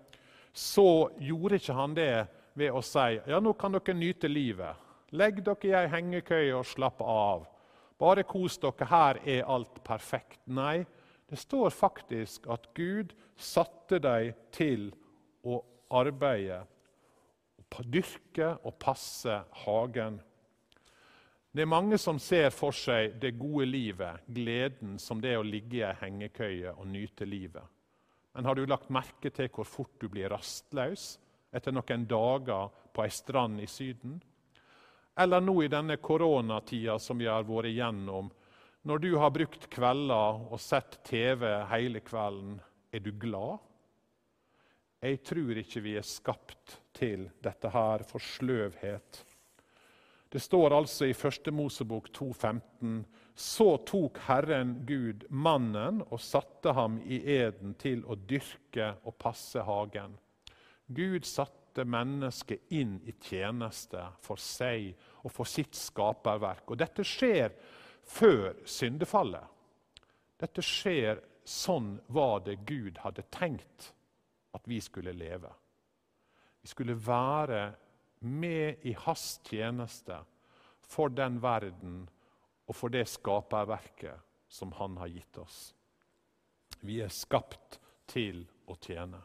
så 0.52 1.10
gjorde 1.22 1.60
ikke 1.60 1.76
han 1.78 1.94
det 1.96 2.26
ved 2.58 2.74
å 2.74 2.82
si 2.84 3.20
ja, 3.22 3.38
nå 3.40 3.54
kan 3.56 3.72
dere 3.72 3.94
nyte 3.96 4.28
livet. 4.28 4.76
Legg 5.12 5.42
dere 5.44 5.68
i 5.68 5.74
ei 5.76 5.88
hengekøye 5.92 6.52
og 6.56 6.66
slapp 6.68 7.00
av. 7.04 7.46
Bare 8.00 8.24
kos 8.26 8.58
dere, 8.60 8.88
her 8.88 9.20
er 9.24 9.48
alt 9.48 9.78
perfekt. 9.84 10.40
Nei, 10.50 10.82
det 11.32 11.38
står 11.40 11.70
faktisk 11.70 12.44
at 12.52 12.66
Gud 12.76 13.14
satte 13.40 13.96
dem 14.04 14.34
til 14.52 14.90
å 15.48 15.62
arbeide, 15.96 16.58
dyrke 17.88 18.50
og 18.68 18.74
passe 18.76 19.38
hagen. 19.62 20.18
Det 21.48 21.64
er 21.64 21.70
mange 21.72 21.96
som 21.96 22.20
ser 22.20 22.50
for 22.52 22.76
seg 22.76 23.16
det 23.22 23.30
gode 23.40 23.64
livet, 23.70 24.26
gleden, 24.28 24.98
som 25.00 25.24
det 25.24 25.32
å 25.38 25.46
ligge 25.46 25.78
i 25.80 25.86
ei 25.88 25.94
hengekøye 26.02 26.74
og 26.76 26.90
nyte 26.92 27.24
livet. 27.24 27.64
Men 28.36 28.44
har 28.44 28.60
du 28.60 28.68
lagt 28.68 28.92
merke 28.92 29.32
til 29.32 29.48
hvor 29.56 29.64
fort 29.64 29.96
du 30.04 30.10
blir 30.12 30.28
rastløs 30.36 31.14
etter 31.48 31.72
noen 31.72 32.04
dager 32.12 32.68
på 32.92 33.06
ei 33.06 33.16
strand 33.16 33.64
i 33.64 33.70
Syden? 33.72 34.20
Eller 35.16 35.40
nå 35.40 35.62
i 35.64 35.72
denne 35.72 35.96
koronatida 35.96 37.00
som 37.00 37.16
vi 37.16 37.32
har 37.32 37.48
vært 37.48 37.72
igjennom, 37.72 38.28
når 38.82 38.98
du 38.98 39.12
har 39.16 39.30
brukt 39.30 39.68
kvelder 39.70 40.46
og 40.50 40.60
sett 40.60 40.98
TV 41.06 41.44
hele 41.70 42.02
kvelden, 42.02 42.56
er 42.92 43.02
du 43.02 43.12
glad? 43.14 43.60
Jeg 45.02 45.20
tror 45.26 45.58
ikke 45.58 45.82
vi 45.82 45.96
er 45.98 46.06
skapt 46.06 46.78
til 46.94 47.28
dette 47.42 47.70
her 47.70 48.02
for 48.06 48.22
sløvhet. 48.22 49.22
Det 50.32 50.40
står 50.40 50.74
altså 50.74 51.06
i 51.06 51.14
1. 51.14 51.50
Mosebok 51.52 52.08
2,15.: 52.16 53.02
Så 53.34 53.76
tok 53.86 54.18
Herren 54.26 54.74
Gud 54.86 55.26
mannen 55.30 56.02
og 56.08 56.20
satte 56.20 56.72
ham 56.72 57.00
i 57.04 57.20
eden 57.36 57.74
til 57.74 58.04
å 58.06 58.16
dyrke 58.16 58.94
og 59.04 59.18
passe 59.18 59.62
hagen. 59.62 60.16
Gud 60.86 61.26
satte 61.28 61.84
mennesket 61.84 62.72
inn 62.72 62.98
i 63.04 63.12
tjeneste 63.12 64.06
for 64.24 64.40
seg 64.40 64.92
og 65.22 65.30
for 65.32 65.48
sitt 65.48 65.76
skaperverk. 65.76 66.70
Og 66.70 66.80
dette 66.80 67.04
skjer 67.04 67.52
før 68.02 68.54
syndefallet. 68.64 69.44
Dette 70.40 70.62
skjer 70.64 71.20
sånn 71.44 71.96
var 72.12 72.42
det 72.46 72.60
Gud 72.66 72.98
hadde 73.02 73.24
tenkt 73.34 73.92
at 74.52 74.66
vi 74.68 74.80
skulle 74.80 75.14
leve. 75.16 75.50
Vi 76.62 76.70
skulle 76.70 76.94
være 76.94 77.72
med 78.22 78.84
i 78.86 78.92
hans 78.92 79.40
tjeneste 79.48 80.20
for 80.86 81.10
den 81.10 81.40
verden 81.42 82.04
og 82.68 82.76
for 82.76 82.92
det 82.92 83.08
skaperverket 83.10 84.20
som 84.52 84.72
han 84.78 84.96
har 85.00 85.10
gitt 85.10 85.38
oss. 85.42 85.72
Vi 86.80 87.00
er 87.02 87.10
skapt 87.12 87.80
til 88.10 88.44
å 88.66 88.76
tjene. 88.78 89.18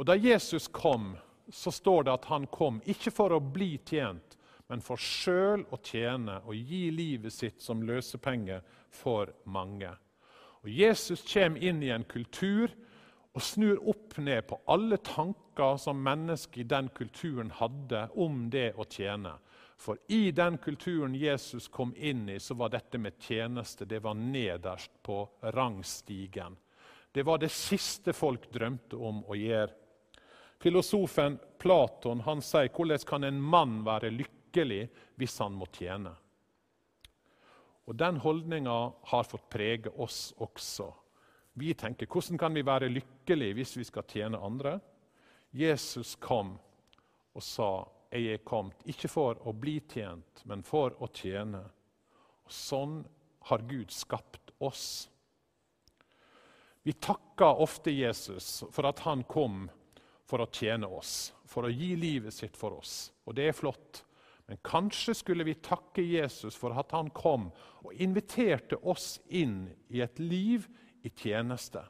Og 0.00 0.06
Da 0.06 0.16
Jesus 0.16 0.68
kom, 0.68 1.16
så 1.50 1.70
står 1.70 2.04
det 2.04 2.12
at 2.14 2.28
han 2.30 2.46
kom 2.46 2.80
ikke 2.88 3.12
for 3.12 3.34
å 3.36 3.40
bli 3.42 3.74
tjent, 3.84 4.38
men 4.70 4.82
for 4.86 5.02
sjøl 5.02 5.64
å 5.74 5.80
tjene 5.82 6.36
og 6.46 6.54
gi 6.54 6.84
livet 6.94 7.34
sitt 7.34 7.58
som 7.62 7.82
løsepenge 7.82 8.60
for 8.94 9.32
mange. 9.50 9.90
Og 10.62 10.70
Jesus 10.70 11.24
kommer 11.26 11.58
inn 11.58 11.82
i 11.82 11.90
en 11.90 12.06
kultur 12.06 12.70
og 13.34 13.42
snur 13.42 13.80
opp 13.90 14.14
ned 14.22 14.46
på 14.46 14.60
alle 14.70 15.00
tanker 15.02 15.76
som 15.82 15.98
mennesker 16.06 16.62
i 16.62 16.68
den 16.70 16.90
kulturen 16.94 17.50
hadde 17.58 18.06
om 18.14 18.44
det 18.52 18.70
å 18.78 18.86
tjene. 18.86 19.34
For 19.80 19.98
i 20.12 20.30
den 20.36 20.58
kulturen 20.62 21.14
Jesus 21.18 21.66
kom 21.68 21.94
inn 21.96 22.28
i, 22.28 22.38
så 22.38 22.54
var 22.54 22.70
dette 22.70 22.98
med 22.98 23.18
tjeneste 23.18 23.88
det 23.88 24.02
var 24.04 24.14
nederst 24.14 24.92
på 25.02 25.22
rangstigen. 25.56 26.58
Det 27.10 27.24
var 27.26 27.40
det 27.42 27.50
siste 27.50 28.12
folk 28.14 28.50
drømte 28.52 28.96
om 28.96 29.24
å 29.26 29.38
gjøre. 29.38 29.72
Filosofen 30.60 31.38
Platon 31.58 32.20
han 32.26 32.42
sier 32.44 32.68
hvordan 32.76 33.06
kan 33.08 33.24
en 33.24 33.40
mann 33.40 33.80
være 33.86 34.12
lykkelig 34.12 34.39
lykkelig 34.50 34.88
hvis 35.16 35.38
han 35.38 35.52
må 35.54 35.66
tjene. 35.72 36.12
Og 37.86 37.96
Den 37.96 38.16
holdninga 38.16 38.92
har 39.02 39.24
fått 39.24 39.48
prege 39.50 39.90
oss 39.98 40.32
også. 40.38 40.92
Vi 41.54 41.74
tenker 41.74 42.06
hvordan 42.06 42.38
kan 42.38 42.54
vi 42.54 42.62
være 42.62 42.90
lykkelige 42.90 43.54
hvis 43.54 43.76
vi 43.76 43.84
skal 43.84 44.02
tjene 44.06 44.38
andre? 44.38 44.80
Jesus 45.52 46.16
kom 46.16 46.58
og 47.34 47.42
sa, 47.42 47.88
'Jeg 48.10 48.32
er 48.32 48.44
kommet 48.44 48.82
ikke 48.86 49.08
for 49.08 49.34
å 49.46 49.52
bli 49.52 49.80
tjent, 49.80 50.44
men 50.44 50.62
for 50.62 50.90
å 50.90 51.06
tjene'. 51.06 51.70
Og 52.44 52.50
Sånn 52.50 53.04
har 53.42 53.58
Gud 53.58 53.90
skapt 53.90 54.50
oss. 54.60 55.08
Vi 56.82 56.92
takker 56.92 57.60
ofte 57.60 57.90
Jesus 57.90 58.64
for 58.70 58.86
at 58.86 58.98
han 59.00 59.22
kom 59.24 59.70
for 60.24 60.40
å 60.40 60.50
tjene 60.50 60.86
oss, 60.86 61.32
for 61.44 61.64
å 61.64 61.70
gi 61.70 61.96
livet 61.96 62.34
sitt 62.34 62.56
for 62.56 62.70
oss. 62.78 63.12
Og 63.26 63.34
det 63.34 63.48
er 63.48 63.52
flott. 63.52 64.04
Men 64.50 64.58
kanskje 64.66 65.14
skulle 65.14 65.44
vi 65.46 65.52
takke 65.62 66.02
Jesus 66.02 66.56
for 66.58 66.74
at 66.74 66.90
han 66.90 67.12
kom 67.14 67.52
og 67.86 67.92
inviterte 68.02 68.80
oss 68.82 69.20
inn 69.30 69.68
i 69.94 70.00
et 70.02 70.18
liv 70.18 70.64
i 71.06 71.12
tjeneste. 71.14 71.84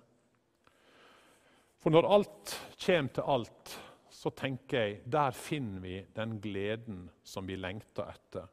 For 1.81 1.89
når 1.89 2.09
alt 2.13 2.53
kommer 2.85 3.15
til 3.17 3.33
alt, 3.33 3.73
så 4.13 4.35
tenker 4.37 4.77
jeg 4.77 4.99
der 5.09 5.33
finner 5.33 5.81
vi 5.81 5.95
den 6.13 6.37
gleden 6.45 7.07
som 7.25 7.49
vi 7.49 7.57
lengter 7.57 8.13
etter. 8.13 8.45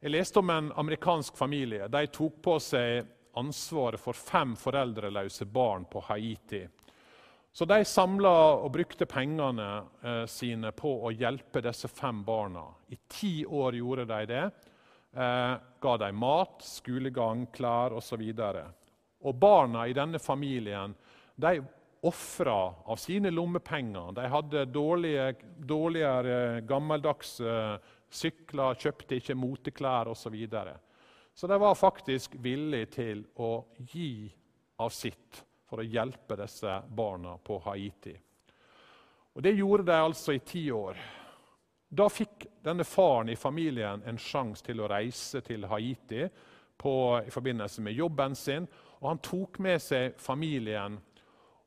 Jeg 0.00 0.14
leste 0.16 0.40
om 0.40 0.48
en 0.48 0.72
amerikansk 0.72 1.36
familie. 1.36 1.84
De 1.92 2.06
tok 2.08 2.40
på 2.48 2.56
seg 2.64 3.12
ansvaret 3.36 4.00
for 4.00 4.16
fem 4.16 4.56
foreldreløse 4.56 5.44
barn 5.52 5.84
på 5.84 6.00
Haiti. 6.08 6.64
Så 7.52 7.66
de 7.66 7.84
samla 7.84 8.32
og 8.62 8.70
brukte 8.72 9.06
pengene 9.08 9.68
eh, 10.02 10.24
sine 10.30 10.70
på 10.76 10.92
å 11.08 11.12
hjelpe 11.14 11.62
disse 11.64 11.88
fem 11.90 12.20
barna. 12.24 12.66
I 12.92 12.98
ti 13.10 13.32
år 13.44 13.78
gjorde 13.80 14.04
de 14.10 14.20
det. 14.30 14.44
Eh, 15.16 15.54
ga 15.80 15.96
dem 15.98 16.20
mat, 16.20 16.62
skolegang, 16.62 17.46
klær 17.54 17.96
osv. 17.98 18.22
Og, 18.22 18.60
og 19.24 19.40
barna 19.40 19.88
i 19.88 19.96
denne 19.96 20.20
familien 20.22 20.94
de 21.38 21.58
ofra 22.06 22.74
av 22.84 22.96
sine 22.96 23.30
lommepenger. 23.30 24.12
De 24.14 24.28
hadde 24.30 24.64
dårlige, 24.70 25.32
dårligere 25.58 26.60
gammeldagse 26.68 27.56
sykler, 28.08 28.78
kjøpte 28.78 29.18
ikke 29.18 29.36
moteklær 29.38 30.12
osv. 30.12 30.28
Så, 30.28 30.30
videre. 30.30 30.76
så 31.34 31.50
de 31.50 31.58
var 31.58 31.74
faktisk 31.78 32.38
villige 32.42 32.92
til 33.00 33.26
å 33.36 33.52
gi 33.90 34.28
av 34.78 34.94
sitt 34.94 35.42
for 35.68 35.82
å 35.82 35.86
hjelpe 35.86 36.36
disse 36.40 36.80
barna 36.88 37.36
på 37.44 37.58
Haiti. 37.66 38.14
Og 39.36 39.42
Det 39.42 39.52
gjorde 39.54 39.84
de 39.86 39.96
altså 40.02 40.32
i 40.34 40.42
ti 40.42 40.64
år. 40.72 40.96
Da 41.88 42.08
fikk 42.10 42.46
denne 42.64 42.84
faren 42.84 43.30
i 43.32 43.36
familien 43.36 44.02
en 44.04 44.18
sjanse 44.18 44.64
til 44.64 44.80
å 44.80 44.88
reise 44.90 45.40
til 45.46 45.64
Haiti 45.70 46.24
på, 46.78 46.94
i 47.26 47.30
forbindelse 47.30 47.84
med 47.84 47.96
jobben 47.96 48.34
sin. 48.36 48.66
og 49.00 49.08
Han 49.08 49.22
tok 49.24 49.58
med 49.58 49.80
seg 49.82 50.18
familien, 50.20 50.98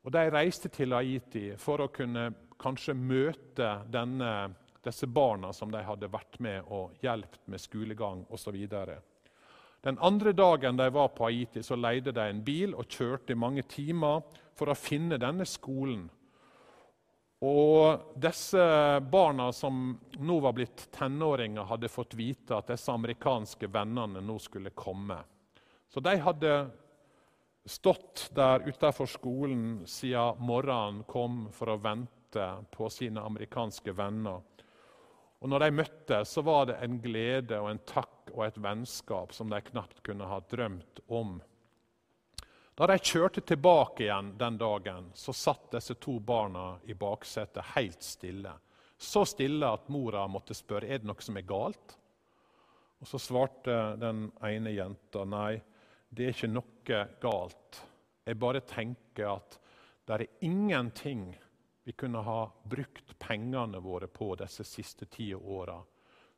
og 0.02 0.12
de 0.12 0.30
reiste 0.30 0.68
til 0.68 0.92
Haiti 0.92 1.52
for 1.56 1.80
å 1.80 1.88
kunne 1.94 2.28
kanskje 2.62 2.94
møte 2.94 3.70
denne, 3.90 4.52
disse 4.82 5.06
barna 5.06 5.52
som 5.52 5.70
de 5.70 5.82
hadde 5.82 6.10
vært 6.10 6.38
med 6.42 6.68
og 6.68 6.94
hjulpet 7.02 7.46
med 7.46 7.62
skolegang 7.62 8.24
osv. 8.30 8.58
Den 9.82 9.98
andre 9.98 10.32
dagen 10.32 10.78
de 10.78 10.88
var 10.94 11.08
på 11.16 11.26
Haiti, 11.26 11.62
så 11.62 11.76
leide 11.76 12.14
de 12.14 12.24
en 12.30 12.42
bil 12.46 12.74
og 12.78 12.86
kjørte 12.86 13.34
i 13.34 13.38
mange 13.38 13.64
timer 13.66 14.22
for 14.54 14.70
å 14.70 14.78
finne 14.78 15.18
denne 15.18 15.46
skolen 15.48 16.06
og 17.42 18.12
disse 18.22 18.62
barna 19.10 19.48
som 19.52 19.96
nå 20.22 20.34
var 20.44 20.54
blitt 20.54 20.84
tenåringer, 20.94 21.66
hadde 21.66 21.90
fått 21.90 22.14
vite 22.14 22.54
at 22.54 22.68
disse 22.70 22.92
amerikanske 22.94 23.66
vennene 23.66 24.22
nå 24.22 24.36
skulle 24.38 24.70
komme. 24.70 25.16
Så 25.90 26.00
de 26.00 26.14
hadde 26.22 26.52
stått 27.66 28.28
der 28.36 28.62
utenfor 28.68 29.10
skolen 29.10 29.82
siden 29.90 30.38
morgenen 30.38 31.02
kom 31.10 31.48
for 31.54 31.74
å 31.74 31.80
vente 31.82 32.46
på 32.70 32.86
sine 32.94 33.26
amerikanske 33.26 33.90
venner. 33.90 34.38
Og 35.42 35.50
når 35.50 35.64
de 35.64 35.70
møttes, 35.74 36.30
så 36.30 36.42
var 36.46 36.68
det 36.70 36.76
en 36.84 37.00
glede 37.02 37.58
og 37.58 37.72
en 37.72 37.80
takk 37.88 38.30
og 38.30 38.44
et 38.46 38.58
vennskap 38.62 39.32
som 39.34 39.50
de 39.50 39.58
knapt 39.72 39.98
kunne 40.06 40.28
ha 40.30 40.38
drømt 40.46 41.02
om. 41.10 41.40
Da 42.78 42.86
de 42.88 42.96
kjørte 43.02 43.42
tilbake 43.44 44.06
igjen 44.06 44.30
den 44.38 44.54
dagen, 44.60 45.10
så 45.18 45.34
satt 45.34 45.72
disse 45.74 45.98
to 45.98 46.20
barna 46.22 46.76
i 46.86 46.94
baksetet 46.94 47.74
helt 47.74 48.06
stille. 48.06 48.54
Så 48.96 49.24
stille 49.26 49.66
at 49.66 49.90
mora 49.90 50.28
måtte 50.30 50.54
spørre 50.54 50.86
er 50.86 51.02
det 51.02 51.10
noe 51.10 51.26
som 51.26 51.36
er 51.36 51.48
galt. 51.48 51.96
Og 53.02 53.10
Så 53.10 53.18
svarte 53.18 53.96
den 53.98 54.28
ene 54.46 54.76
jenta 54.76 55.24
nei, 55.26 55.58
det 56.08 56.28
er 56.28 56.36
ikke 56.36 56.52
noe 56.54 57.02
galt. 57.20 57.82
Jeg 58.22 58.38
bare 58.38 58.62
tenker 58.62 59.34
at 59.34 59.58
det 60.06 60.14
er 60.20 60.46
ingenting 60.46 61.32
vi 61.84 61.92
kunne 61.92 62.22
ha 62.22 62.40
brukt 62.64 63.16
pengene 63.18 63.80
våre 63.82 64.06
på 64.06 64.34
disse 64.38 64.64
siste 64.64 65.06
ti 65.10 65.32
åra, 65.34 65.80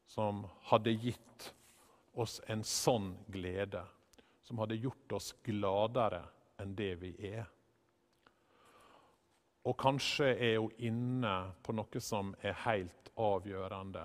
som 0.07 0.45
hadde 0.71 0.97
gitt 0.97 1.51
oss 2.15 2.41
en 2.49 2.65
sånn 2.65 3.13
glede 3.29 3.83
som 4.45 4.59
hadde 4.59 4.77
gjort 4.77 5.13
oss 5.13 5.35
gladere 5.43 6.21
enn 6.61 6.75
det 6.77 6.93
vi 7.01 7.13
er. 7.33 7.47
Og 9.65 9.77
kanskje 9.81 10.35
er 10.35 10.59
hun 10.61 10.75
inne 10.85 11.37
på 11.65 11.73
noe 11.73 12.03
som 12.05 12.35
er 12.45 12.59
helt 12.67 13.09
avgjørende. 13.17 14.05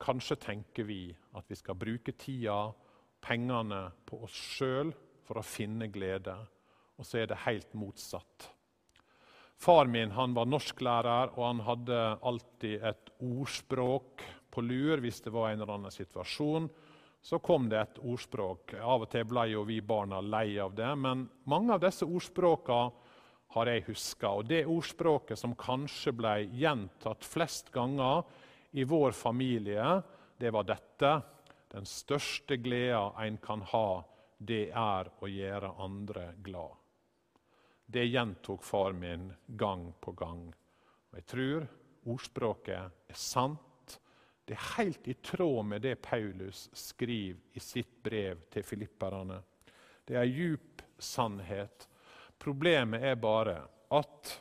Kanskje 0.00 0.38
tenker 0.40 0.88
vi 0.88 1.02
at 1.36 1.50
vi 1.52 1.58
skal 1.60 1.76
bruke 1.76 2.14
tida, 2.16 2.70
pengene, 3.20 3.90
på 4.08 4.22
oss 4.24 4.38
sjøl 4.56 4.94
for 5.26 5.42
å 5.42 5.44
finne 5.44 5.90
glede. 5.92 6.38
Og 6.96 7.04
så 7.04 7.20
er 7.20 7.28
det 7.28 7.42
helt 7.44 7.76
motsatt. 7.76 8.48
Far 9.60 9.90
min 9.92 10.14
han 10.16 10.34
var 10.34 10.48
norsklærer, 10.48 11.34
og 11.36 11.42
han 11.44 11.64
hadde 11.66 11.98
alltid 12.24 12.84
et 12.90 13.10
ordspråk 13.20 14.24
på 14.50 14.64
lur 14.64 15.02
hvis 15.04 15.20
det 15.24 15.34
var 15.34 15.50
en 15.50 15.60
eller 15.60 15.74
annen 15.76 15.94
situasjon 15.94 16.70
så 17.22 17.38
kom 17.38 17.68
det 17.68 17.80
et 17.80 18.00
ordspråk. 18.00 18.74
Av 18.80 19.04
og 19.04 19.10
til 19.12 19.26
ble 19.28 19.44
jo 19.52 19.64
vi 19.68 19.80
barna 19.84 20.20
lei 20.24 20.56
av 20.60 20.74
det, 20.76 20.88
men 20.96 21.26
mange 21.50 21.74
av 21.76 21.82
disse 21.82 22.08
ordspråkene 22.08 23.08
har 23.54 23.68
jeg 23.68 23.84
huska. 23.88 24.30
Og 24.40 24.48
det 24.48 24.62
ordspråket 24.70 25.38
som 25.38 25.56
kanskje 25.58 26.14
ble 26.16 26.34
gjentatt 26.62 27.26
flest 27.26 27.72
ganger 27.74 28.22
i 28.78 28.86
vår 28.88 29.12
familie, 29.16 30.00
det 30.40 30.52
var 30.54 30.68
dette. 30.68 31.12
Den 31.70 31.86
største 31.86 32.56
gleda 32.62 33.10
en 33.22 33.36
kan 33.42 33.62
ha, 33.74 34.00
det 34.38 34.70
er 34.70 35.10
å 35.20 35.28
gjøre 35.28 35.74
andre 35.84 36.30
glad. 36.42 36.79
Det 37.90 38.04
gjentok 38.06 38.62
far 38.62 38.92
min 38.92 39.32
gang 39.46 39.88
på 40.00 40.12
gang. 40.14 40.44
Og 41.10 41.18
jeg 41.18 41.26
tror 41.26 41.66
ordspråket 42.10 43.10
er 43.10 43.18
sant 43.18 43.66
det 44.50 44.56
er 44.56 44.70
helt 44.76 45.08
i 45.08 45.14
tråd 45.14 45.66
med 45.66 45.82
det 45.82 45.94
Paulus 46.02 46.64
skriver 46.74 47.38
i 47.54 47.60
sitt 47.62 47.92
brev 48.02 48.40
til 48.50 48.64
filipperne. 48.66 49.36
Det 50.02 50.16
er 50.18 50.26
djup 50.26 50.82
sannhet. 50.98 51.86
Problemet 52.38 53.04
er 53.06 53.14
bare 53.14 53.60
at 53.94 54.32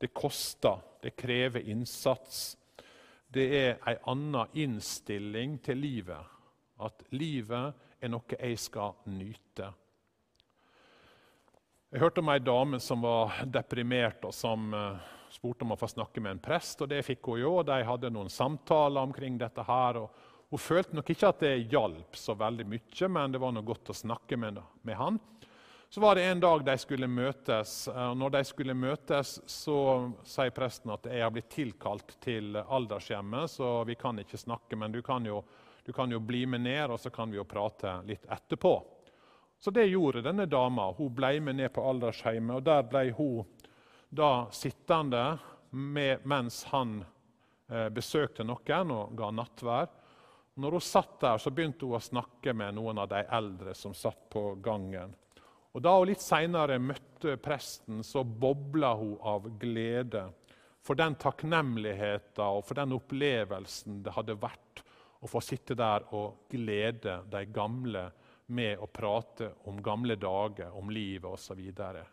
det 0.00 0.08
koster, 0.16 0.80
det 1.02 1.12
krever 1.20 1.68
innsats. 1.68 2.56
Det 3.28 3.44
er 3.58 3.76
ei 3.92 3.98
anna 4.08 4.46
innstilling 4.56 5.58
til 5.60 5.84
livet. 5.84 6.32
At 6.80 7.04
livet 7.12 8.00
er 8.00 8.08
noe 8.08 8.40
jeg 8.40 8.56
skal 8.64 8.96
nyte. 9.18 9.68
Jeg 11.88 12.02
hørte 12.02 12.20
om 12.20 12.28
ei 12.28 12.40
dame 12.44 12.76
som 12.84 13.00
var 13.00 13.38
deprimert, 13.48 14.20
og 14.28 14.34
som 14.36 14.74
eh, 14.76 15.04
spurte 15.32 15.64
om 15.64 15.70
å 15.72 15.76
få 15.80 15.88
snakke 15.88 16.20
med 16.20 16.34
en 16.34 16.40
prest, 16.44 16.82
og 16.84 16.90
det 16.90 16.98
fikk 17.06 17.30
hun 17.30 17.38
jo. 17.40 17.52
og 17.62 17.64
De 17.64 17.78
hadde 17.80 18.10
noen 18.12 18.28
samtaler 18.28 19.00
omkring 19.00 19.38
dette. 19.40 19.64
her, 19.64 19.96
og 20.02 20.50
Hun 20.52 20.60
følte 20.60 20.98
nok 20.98 21.08
ikke 21.08 21.30
at 21.32 21.40
det 21.40 21.54
hjalp 21.72 22.16
så 22.16 22.34
veldig 22.36 22.66
mye, 22.68 23.08
men 23.08 23.32
det 23.32 23.40
var 23.40 23.54
noe 23.56 23.64
godt 23.64 23.88
å 23.88 23.96
snakke 23.96 24.36
med, 24.36 24.60
med 24.82 25.00
han. 25.00 25.16
Så 25.88 26.04
var 26.04 26.20
det 26.20 26.26
en 26.28 26.44
dag 26.44 26.66
de 26.66 26.76
skulle 26.76 27.08
møtes. 27.08 27.88
og 27.88 28.20
Når 28.20 28.36
de 28.36 28.44
skulle 28.44 28.76
møtes, 28.76 29.32
så 29.48 29.78
sier 30.28 30.52
presten 30.52 30.92
at 30.92 31.08
jeg 31.08 31.24
har 31.24 31.32
blitt 31.32 31.48
tilkalt 31.56 32.18
til 32.20 32.60
aldershjemmet, 32.68 33.48
så 33.48 33.72
vi 33.88 33.96
kan 33.96 34.20
ikke 34.20 34.36
snakke, 34.36 34.76
men 34.76 34.92
du 34.92 35.00
kan 35.00 35.24
jo, 35.24 35.40
du 35.88 35.94
kan 35.96 36.12
jo 36.12 36.20
bli 36.20 36.44
med 36.44 36.66
ned, 36.68 36.90
og 36.92 37.00
så 37.00 37.08
kan 37.08 37.32
vi 37.32 37.40
jo 37.40 37.48
prate 37.48 38.02
litt 38.04 38.28
etterpå. 38.28 38.76
Så 39.58 39.70
det 39.74 39.88
gjorde 39.90 40.22
denne 40.22 40.46
dama. 40.46 40.92
Hun 40.96 41.14
ble 41.14 41.40
med 41.40 41.58
ned 41.58 41.72
på 41.74 41.82
aldersheimet, 41.82 42.60
og 42.60 42.66
der 42.66 42.84
ble 42.86 43.08
hun 43.18 43.46
da 44.08 44.48
sittende 44.54 45.38
med, 45.70 46.24
mens 46.24 46.62
han 46.70 47.00
eh, 47.68 47.88
besøkte 47.92 48.46
noen 48.46 48.92
og 48.94 49.16
ga 49.18 49.30
nattvær. 49.34 49.88
Når 50.58 50.78
hun 50.78 50.82
satt 50.82 51.18
der, 51.22 51.38
så 51.38 51.50
begynte 51.54 51.86
hun 51.86 51.98
å 51.98 52.02
snakke 52.02 52.54
med 52.56 52.78
noen 52.78 52.98
av 53.02 53.10
de 53.10 53.22
eldre 53.22 53.74
som 53.78 53.94
satt 53.94 54.28
på 54.30 54.54
gangen. 54.62 55.14
Og 55.76 55.82
Da 55.84 55.92
hun 55.98 56.08
litt 56.08 56.24
seinere 56.24 56.78
møtte 56.82 57.36
presten, 57.42 58.02
så 58.02 58.24
bobla 58.24 58.94
hun 58.98 59.18
av 59.20 59.50
glede 59.60 60.24
for 60.82 60.98
den 60.98 61.14
takknemligheten 61.20 62.44
og 62.46 62.64
for 62.64 62.78
den 62.78 62.94
opplevelsen 62.96 64.00
det 64.02 64.14
hadde 64.16 64.38
vært 64.40 64.82
å 65.20 65.28
få 65.28 65.42
sitte 65.44 65.76
der 65.78 66.06
og 66.16 66.48
glede 66.50 67.18
de 67.28 67.42
gamle 67.52 68.08
med 68.48 68.80
å 68.80 68.86
prate 68.86 69.52
om 69.68 69.82
gamle 69.82 70.16
dager, 70.16 70.72
om 70.76 70.90
livet 70.90 71.28
osv. 71.30 71.60
Så, 71.72 72.04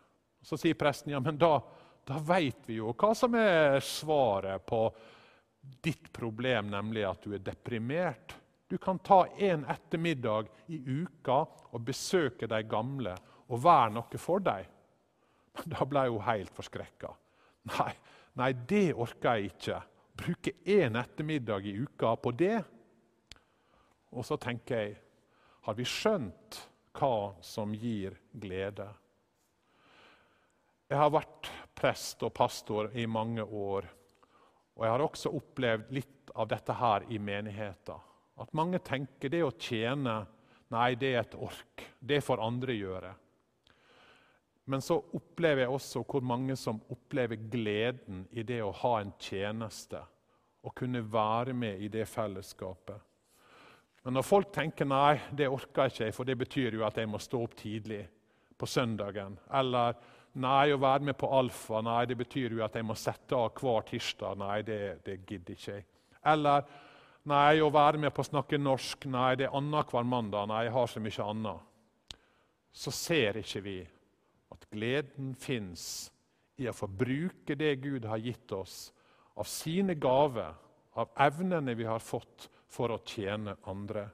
så 0.42 0.58
sier 0.60 0.78
presten 0.78 1.14
ja, 1.14 1.20
men 1.20 1.38
da 1.40 1.58
da 2.06 2.20
veit 2.22 2.68
vi 2.68 2.78
jo 2.78 2.92
hva 2.94 3.10
som 3.18 3.34
er 3.34 3.80
svaret 3.82 4.62
på 4.66 4.80
ditt 5.82 6.12
problem, 6.14 6.68
nemlig 6.70 7.02
at 7.08 7.24
du 7.26 7.32
er 7.34 7.42
deprimert. 7.42 8.36
Du 8.70 8.78
kan 8.78 9.00
ta 9.02 9.24
en 9.42 9.64
ettermiddag 9.66 10.46
i 10.70 10.78
uka 10.86 11.40
og 11.72 11.82
besøke 11.86 12.46
de 12.50 12.60
gamle 12.66 13.14
og 13.50 13.62
være 13.62 13.96
noe 13.96 14.20
for 14.22 14.42
dem. 14.42 14.70
Men 15.56 15.72
da 15.74 15.86
ble 15.88 16.04
hun 16.12 16.22
helt 16.28 16.54
forskrekka. 16.54 17.10
Nei, 17.72 17.90
nei, 18.38 18.52
det 18.70 18.92
orker 18.94 19.40
jeg 19.40 19.50
ikke. 19.50 19.82
Bruke 20.16 20.52
én 20.62 20.98
ettermiddag 21.00 21.66
i 21.66 21.74
uka 21.82 22.14
på 22.22 22.30
det? 22.38 22.60
Og 24.14 24.22
så 24.24 24.38
tenker 24.38 24.84
jeg 24.84 24.94
Har 25.66 25.74
vi 25.74 25.82
skjønt 25.82 26.60
hva 26.94 27.34
som 27.42 27.72
gir 27.74 28.14
glede? 28.30 28.86
Jeg 30.86 31.00
har 31.00 31.10
vært 31.10 31.48
prest 31.74 32.22
og 32.22 32.30
pastor 32.38 32.92
i 32.94 33.02
mange 33.10 33.42
år. 33.42 33.88
Og 34.78 34.84
jeg 34.86 34.92
har 34.94 35.02
også 35.02 35.32
opplevd 35.34 35.90
litt 35.96 36.30
av 36.38 36.46
dette 36.52 36.76
her 36.78 37.08
i 37.10 37.18
menigheten. 37.18 37.98
At 38.38 38.54
mange 38.54 38.78
tenker 38.78 39.32
det 39.32 39.42
å 39.42 39.50
tjene 39.58 40.20
Nei, 40.70 40.96
det 40.98 41.10
er 41.14 41.20
et 41.24 41.34
ork. 41.38 41.82
Det 41.98 42.18
får 42.26 42.40
andre 42.42 42.74
gjøre. 42.74 43.10
Men 44.66 44.82
så 44.82 44.96
opplever 45.14 45.62
jeg 45.62 45.74
også 45.74 46.02
hvor 46.06 46.24
mange 46.26 46.56
som 46.58 46.78
opplever 46.90 47.38
gleden 47.38 48.24
i 48.34 48.42
det 48.46 48.58
å 48.62 48.72
ha 48.84 48.96
en 49.00 49.12
tjeneste. 49.18 50.00
Og 50.66 50.74
kunne 50.78 51.02
være 51.06 51.54
med 51.54 51.82
i 51.82 51.90
det 51.90 52.06
fellesskapet. 52.10 52.98
Men 54.06 54.14
når 54.14 54.22
folk 54.22 54.52
tenker 54.54 54.86
nei, 54.86 55.16
det 55.34 55.48
orker 55.50 55.90
jeg 55.90 55.96
ikke, 55.96 56.14
for 56.14 56.28
det 56.28 56.36
betyr 56.38 56.78
jo 56.78 56.84
at 56.86 56.98
jeg 57.00 57.10
må 57.10 57.18
stå 57.18 57.40
opp 57.42 57.56
tidlig 57.58 58.04
på 58.56 58.68
søndagen. 58.70 59.34
Eller 59.50 59.96
Nei, 60.36 60.68
å 60.74 60.80
være 60.80 61.06
med 61.08 61.16
på 61.16 61.30
alfa 61.32 61.80
nei, 61.80 62.02
det 62.08 62.16
betyr 62.20 62.58
jo 62.58 62.64
at 62.64 62.74
jeg 62.76 62.84
må 62.84 62.92
sette 62.98 63.36
av 63.38 63.54
hver 63.56 63.86
tirsdag. 63.88 64.36
Nei, 64.36 64.58
det, 64.66 64.80
det 65.06 65.22
gidder 65.24 65.54
ikke 65.54 65.76
jeg. 65.78 65.86
Eller 66.28 66.66
nei, 67.30 67.62
å 67.64 67.70
være 67.72 68.02
med 68.02 68.12
på 68.12 68.20
å 68.20 68.28
snakke 68.28 68.60
norsk. 68.60 69.06
Nei, 69.08 69.30
det 69.40 69.46
er 69.46 69.56
annenhver 69.56 70.04
mandag. 70.04 70.50
Nei, 70.50 70.66
jeg 70.66 70.74
har 70.74 70.90
så 70.92 71.00
mye 71.00 71.28
annet. 71.32 72.18
Så 72.76 72.92
ser 72.92 73.40
ikke 73.40 73.62
vi 73.64 73.78
at 74.52 74.68
gleden 74.68 75.32
fins 75.40 75.86
i 76.60 76.68
å 76.68 76.76
få 76.76 76.88
bruke 76.88 77.56
det 77.56 77.72
Gud 77.80 78.04
har 78.08 78.20
gitt 78.20 78.52
oss, 78.52 78.90
av 79.36 79.48
sine 79.48 79.96
gaver, 80.00 80.52
av 80.96 81.16
evnene 81.20 81.74
vi 81.76 81.88
har 81.88 82.00
fått, 82.00 82.50
for 82.68 82.92
å 82.94 83.02
tjene 83.06 83.56
andre. 83.70 84.08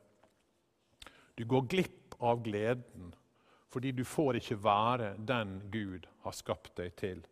Du 1.35 1.45
går 1.49 1.67
glipp 1.69 2.17
av 2.23 2.43
gleden 2.45 3.13
fordi 3.73 3.93
du 3.97 4.05
får 4.05 4.37
ikke 4.37 4.59
være 4.61 5.15
den 5.17 5.55
Gud 5.73 6.07
har 6.27 6.35
skapt 6.37 6.75
deg 6.77 6.93
til. 7.01 7.23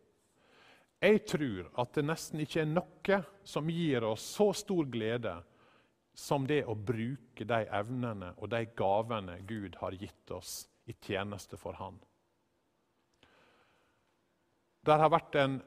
Jeg 1.01 1.21
tror 1.29 1.69
at 1.81 1.93
det 1.93 2.03
nesten 2.05 2.41
ikke 2.41 2.63
er 2.63 2.69
noe 2.69 3.19
som 3.45 3.69
gir 3.69 4.05
oss 4.05 4.25
så 4.37 4.51
stor 4.57 4.89
glede 4.89 5.35
som 6.17 6.47
det 6.49 6.63
å 6.65 6.75
bruke 6.75 7.45
de 7.47 7.59
evnene 7.69 8.33
og 8.37 8.49
de 8.51 8.63
gavene 8.77 9.37
Gud 9.49 9.77
har 9.81 9.97
gitt 9.97 10.33
oss 10.33 10.63
i 10.89 10.95
tjeneste 10.97 11.57
for 11.61 11.77
Han. 11.77 11.99
Det 14.81 14.97
har 14.97 15.13
vært 15.13 15.37
en 15.37 15.59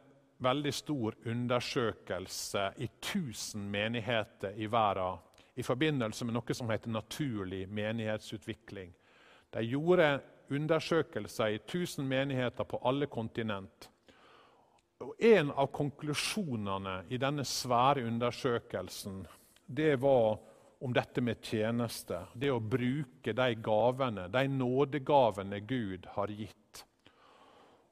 veldig 0.42 0.72
stor 0.74 1.14
undersøkelse 1.30 2.64
i 2.82 2.88
1000 2.98 3.62
menigheter 3.70 4.58
i 4.58 4.66
verden 4.70 5.22
i 5.54 5.62
forbindelse 5.62 6.26
med 6.26 6.34
noe 6.34 6.54
som 6.54 6.70
heter 6.70 6.90
naturlig 6.90 7.64
menighetsutvikling. 7.68 8.92
De 9.54 9.62
gjorde 9.62 10.08
undersøkelser 10.50 11.54
i 11.54 11.60
1000 11.60 12.06
menigheter 12.08 12.64
på 12.64 12.80
alle 12.84 13.06
kontinent. 13.06 13.90
Og 15.04 15.14
En 15.18 15.50
av 15.50 15.68
konklusjonene 15.74 17.04
i 17.10 17.18
denne 17.20 17.44
svære 17.44 18.06
undersøkelsen 18.06 19.24
det 19.66 19.96
var 20.00 20.38
om 20.84 20.92
dette 20.92 21.20
med 21.24 21.40
tjeneste. 21.42 22.18
Det 22.34 22.50
å 22.52 22.60
bruke 22.60 23.32
de 23.32 23.54
gavene, 23.54 24.28
de 24.28 24.48
nådegavene 24.48 25.60
Gud 25.60 26.08
har 26.16 26.28
gitt. 26.28 26.84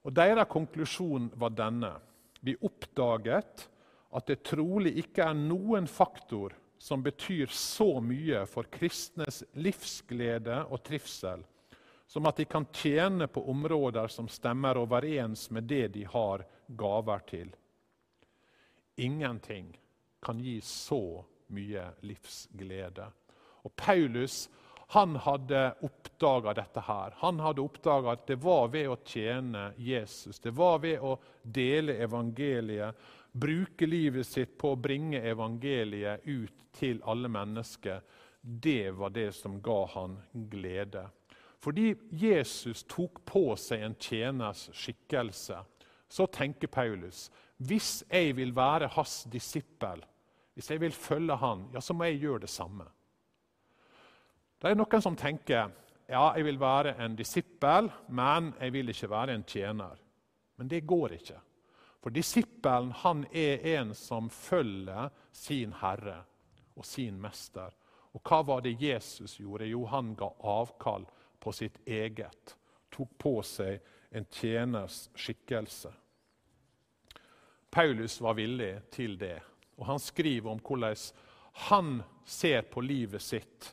Og 0.02 0.12
Deres 0.12 0.50
konklusjon 0.50 1.30
var 1.38 1.54
denne. 1.56 1.92
Vi 2.40 2.56
oppdaget 2.58 3.68
at 4.12 4.26
det 4.26 4.42
trolig 4.44 4.96
ikke 5.00 5.24
er 5.30 5.38
noen 5.38 5.86
faktor 5.88 6.56
som 6.82 7.02
betyr 7.02 7.46
så 7.46 8.00
mye 8.02 8.42
for 8.50 8.66
kristnes 8.66 9.44
livsglede 9.54 10.64
og 10.66 10.82
trivsel 10.82 11.44
som 12.12 12.26
at 12.26 12.36
de 12.36 12.44
kan 12.44 12.66
tjene 12.74 13.26
på 13.26 13.44
områder 13.50 14.08
som 14.12 14.26
stemmer 14.28 14.76
overens 14.76 15.46
med 15.50 15.64
det 15.64 15.86
de 15.94 16.02
har 16.04 16.42
gaver 16.66 17.22
til. 17.30 17.54
Ingenting 18.96 19.70
kan 20.22 20.40
gi 20.42 20.58
så 20.60 21.24
mye 21.46 21.86
livsglede. 22.04 23.06
Og 23.64 23.72
Paulus 23.76 24.48
han 24.92 25.16
hadde 25.16 25.62
oppdaga 25.80 26.52
dette. 26.52 26.80
her. 26.80 27.14
Han 27.16 27.40
hadde 27.40 27.62
oppdaga 27.62 28.12
at 28.12 28.26
det 28.26 28.36
var 28.44 28.68
ved 28.68 28.90
å 28.92 28.98
tjene 29.04 29.70
Jesus, 29.78 30.38
det 30.38 30.50
var 30.50 30.82
ved 30.84 31.00
å 31.00 31.16
dele 31.42 31.96
evangeliet, 31.96 32.92
bruke 33.32 33.86
livet 33.86 34.26
sitt 34.26 34.58
på 34.60 34.72
å 34.72 34.80
bringe 34.80 35.22
evangeliet 35.24 36.26
ut 36.28 36.64
til 36.76 37.00
alle 37.08 37.30
mennesker. 37.32 38.02
Det 38.40 38.90
var 38.98 39.12
det 39.14 39.30
som 39.36 39.60
ga 39.62 39.84
han 39.94 40.18
glede. 40.32 41.06
Fordi 41.62 41.92
Jesus 42.10 42.82
tok 42.90 43.22
på 43.24 43.44
seg 43.56 43.84
en 43.86 43.94
tjeners 43.94 44.66
skikkelse, 44.74 45.60
så 46.08 46.26
tenker 46.26 46.68
Paulus 46.68 47.28
hvis 47.62 48.00
jeg 48.10 48.34
vil 48.34 48.50
være 48.56 48.88
hans 48.96 49.22
disippel, 49.30 50.02
hvis 50.54 50.72
jeg 50.72 50.80
vil 50.82 50.92
følge 50.92 51.36
han, 51.38 51.68
ja, 51.72 51.80
så 51.80 51.94
må 51.94 52.08
jeg 52.08 52.18
gjøre 52.24 52.42
det 52.42 52.50
samme. 52.50 52.88
Det 54.58 54.72
er 54.72 54.78
noen 54.78 55.04
som 55.04 55.16
tenker 55.18 55.70
ja, 56.10 56.24
jeg 56.36 56.44
vil 56.44 56.58
være 56.60 56.96
en 57.00 57.14
disippel, 57.16 57.88
men 58.10 58.50
jeg 58.58 58.74
vil 58.74 58.90
ikke 58.92 59.10
være 59.10 59.36
en 59.38 59.46
tjener. 59.48 60.00
Men 60.58 60.68
det 60.68 60.82
går 60.86 61.14
ikke. 61.16 61.38
For 62.02 62.10
disippelen 62.10 62.90
han 63.04 63.24
er 63.30 63.62
en 63.76 63.94
som 63.94 64.30
følger 64.30 65.10
sin 65.32 65.72
herre 65.78 66.18
og 66.74 66.86
sin 66.86 67.20
mester. 67.22 67.70
Og 68.12 68.20
hva 68.26 68.42
var 68.42 68.64
det 68.64 68.74
Jesus 68.82 69.38
gjorde? 69.40 69.70
Jo, 69.70 69.84
han 69.86 70.12
ga 70.18 70.32
avkall 70.42 71.06
på 71.40 71.52
sitt 71.54 71.78
eget, 71.86 72.56
tok 72.90 73.14
på 73.18 73.36
seg 73.46 73.78
en 74.12 74.26
tjeners 74.30 75.06
skikkelse. 75.14 75.92
Paulus 77.72 78.18
var 78.20 78.36
villig 78.36 78.74
til 78.92 79.16
det, 79.18 79.38
og 79.78 79.86
han 79.88 80.02
skriver 80.02 80.52
om 80.52 80.60
hvordan 80.60 80.98
han 81.70 82.02
ser 82.28 82.66
på 82.68 82.82
livet 82.84 83.22
sitt. 83.22 83.70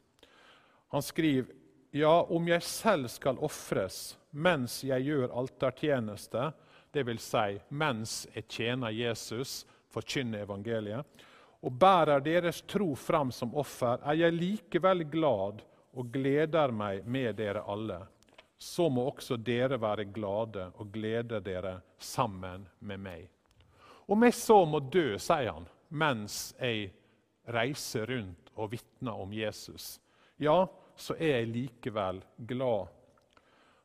Han 0.94 1.04
skriver 1.04 1.52
ja, 1.92 2.22
om 2.24 2.48
jeg 2.48 2.64
selv 2.64 3.10
skal 3.12 3.42
ofres 3.44 4.14
mens 4.32 4.84
jeg 4.86 5.10
gjør 5.10 5.34
altertjeneste, 5.42 6.52
dvs. 6.94 7.26
Si, 7.32 7.58
mens 7.70 8.16
jeg 8.34 8.48
tjener 8.48 8.94
Jesus, 8.96 9.64
forkynner 9.90 10.46
evangeliet, 10.46 11.26
og 11.60 11.76
bærer 11.76 12.24
deres 12.24 12.62
tro 12.68 12.94
fram 12.96 13.34
som 13.36 13.56
offer, 13.58 14.00
er 14.04 14.16
jeg 14.22 14.36
likevel 14.36 15.04
glad 15.12 15.64
og 15.94 16.14
gleder 16.14 16.72
meg 16.72 17.04
med 17.06 17.36
dere 17.40 17.66
alle, 17.68 18.00
så 18.60 18.90
må 18.92 19.08
også 19.10 19.38
dere 19.40 19.80
være 19.80 20.08
glade 20.14 20.70
og 20.76 20.92
glede 20.92 21.40
dere 21.44 21.80
sammen 21.98 22.66
med 22.80 23.00
meg. 23.00 23.28
Om 24.10 24.26
jeg 24.26 24.36
så 24.36 24.58
må 24.66 24.82
dø, 24.82 25.18
sier 25.22 25.52
han, 25.54 25.68
mens 25.90 26.54
jeg 26.60 26.90
reiser 27.50 28.10
rundt 28.10 28.52
og 28.56 28.72
vitner 28.74 29.20
om 29.24 29.34
Jesus, 29.34 29.98
ja, 30.40 30.64
så 31.00 31.16
er 31.16 31.40
jeg 31.40 31.52
likevel 31.54 32.22
glad. 32.48 32.90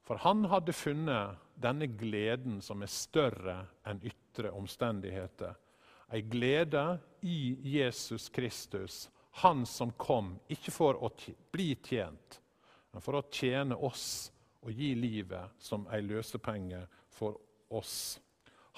For 0.04 0.20
han 0.20 0.44
hadde 0.52 0.74
funnet 0.76 1.40
denne 1.54 1.86
gleden 1.86 2.60
som 2.62 2.82
er 2.84 2.92
større 2.92 3.56
enn 3.88 4.02
ytre 4.04 4.52
omstendigheter. 4.52 5.54
Ei 6.12 6.20
glede 6.28 6.98
i 7.24 7.56
Jesus 7.76 8.28
Kristus, 8.28 9.08
han 9.40 9.64
som 9.66 9.94
kom, 9.96 10.36
ikke 10.52 10.74
for 10.74 11.00
å 11.00 11.10
bli 11.52 11.72
tjent, 11.82 12.40
men 12.92 13.02
for 13.02 13.18
å 13.18 13.24
tjene 13.32 13.74
oss 13.74 14.30
og 14.64 14.70
gi 14.72 14.92
livet 14.94 15.56
som 15.58 15.88
ei 15.92 16.04
løsepenge 16.04 16.84
for 17.10 17.40
oss. 17.74 18.20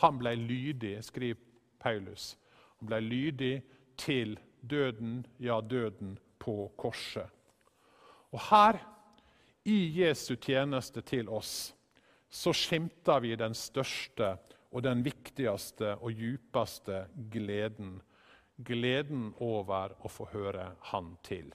Han 0.02 0.18
ble 0.20 0.34
lydig, 0.38 0.98
skriver 1.04 1.42
Paulus. 1.82 2.34
Han 2.78 2.88
ble 2.90 3.00
lydig 3.02 3.54
til 4.00 4.38
døden, 4.60 5.24
ja, 5.38 5.60
døden 5.60 6.16
på 6.38 6.68
korset. 6.78 7.28
Og 8.32 8.40
her, 8.50 8.80
i 9.66 9.78
Jesu 10.00 10.36
tjeneste 10.36 11.02
til 11.02 11.28
oss, 11.28 11.74
så 12.30 12.52
skimter 12.54 13.22
vi 13.22 13.34
den 13.38 13.54
største 13.54 14.36
og 14.70 14.82
den 14.86 15.02
viktigste 15.06 15.94
og 16.00 16.12
djupeste 16.14 17.06
gleden 17.32 17.96
gleden 18.56 19.34
over 19.44 19.96
å 20.00 20.10
få 20.10 20.28
høre 20.32 20.70
Han 20.92 21.16
til. 21.22 21.52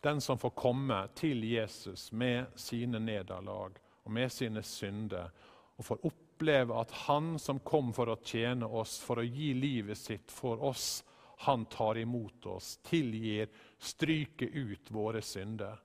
Den 0.00 0.20
som 0.22 0.38
får 0.38 0.54
komme 0.54 1.00
til 1.18 1.42
Jesus 1.44 2.12
med 2.12 2.54
sine 2.58 3.00
nederlag 3.02 3.78
og 4.04 4.12
med 4.14 4.30
sine 4.32 4.62
synder, 4.62 5.30
og 5.78 5.84
får 5.84 6.04
oppleve 6.06 6.78
at 6.78 6.94
Han 7.06 7.36
som 7.42 7.58
kom 7.66 7.90
for 7.94 8.12
å 8.12 8.20
tjene 8.22 8.66
oss, 8.66 8.98
for 9.02 9.18
å 9.18 9.26
gi 9.26 9.52
livet 9.58 9.98
sitt 9.98 10.30
for 10.30 10.62
oss, 10.64 11.02
han 11.46 11.68
tar 11.70 11.98
imot 11.98 12.46
oss, 12.50 12.80
tilgir, 12.82 13.46
stryker 13.78 14.50
ut 14.50 14.88
våre 14.90 15.20
synder. 15.22 15.76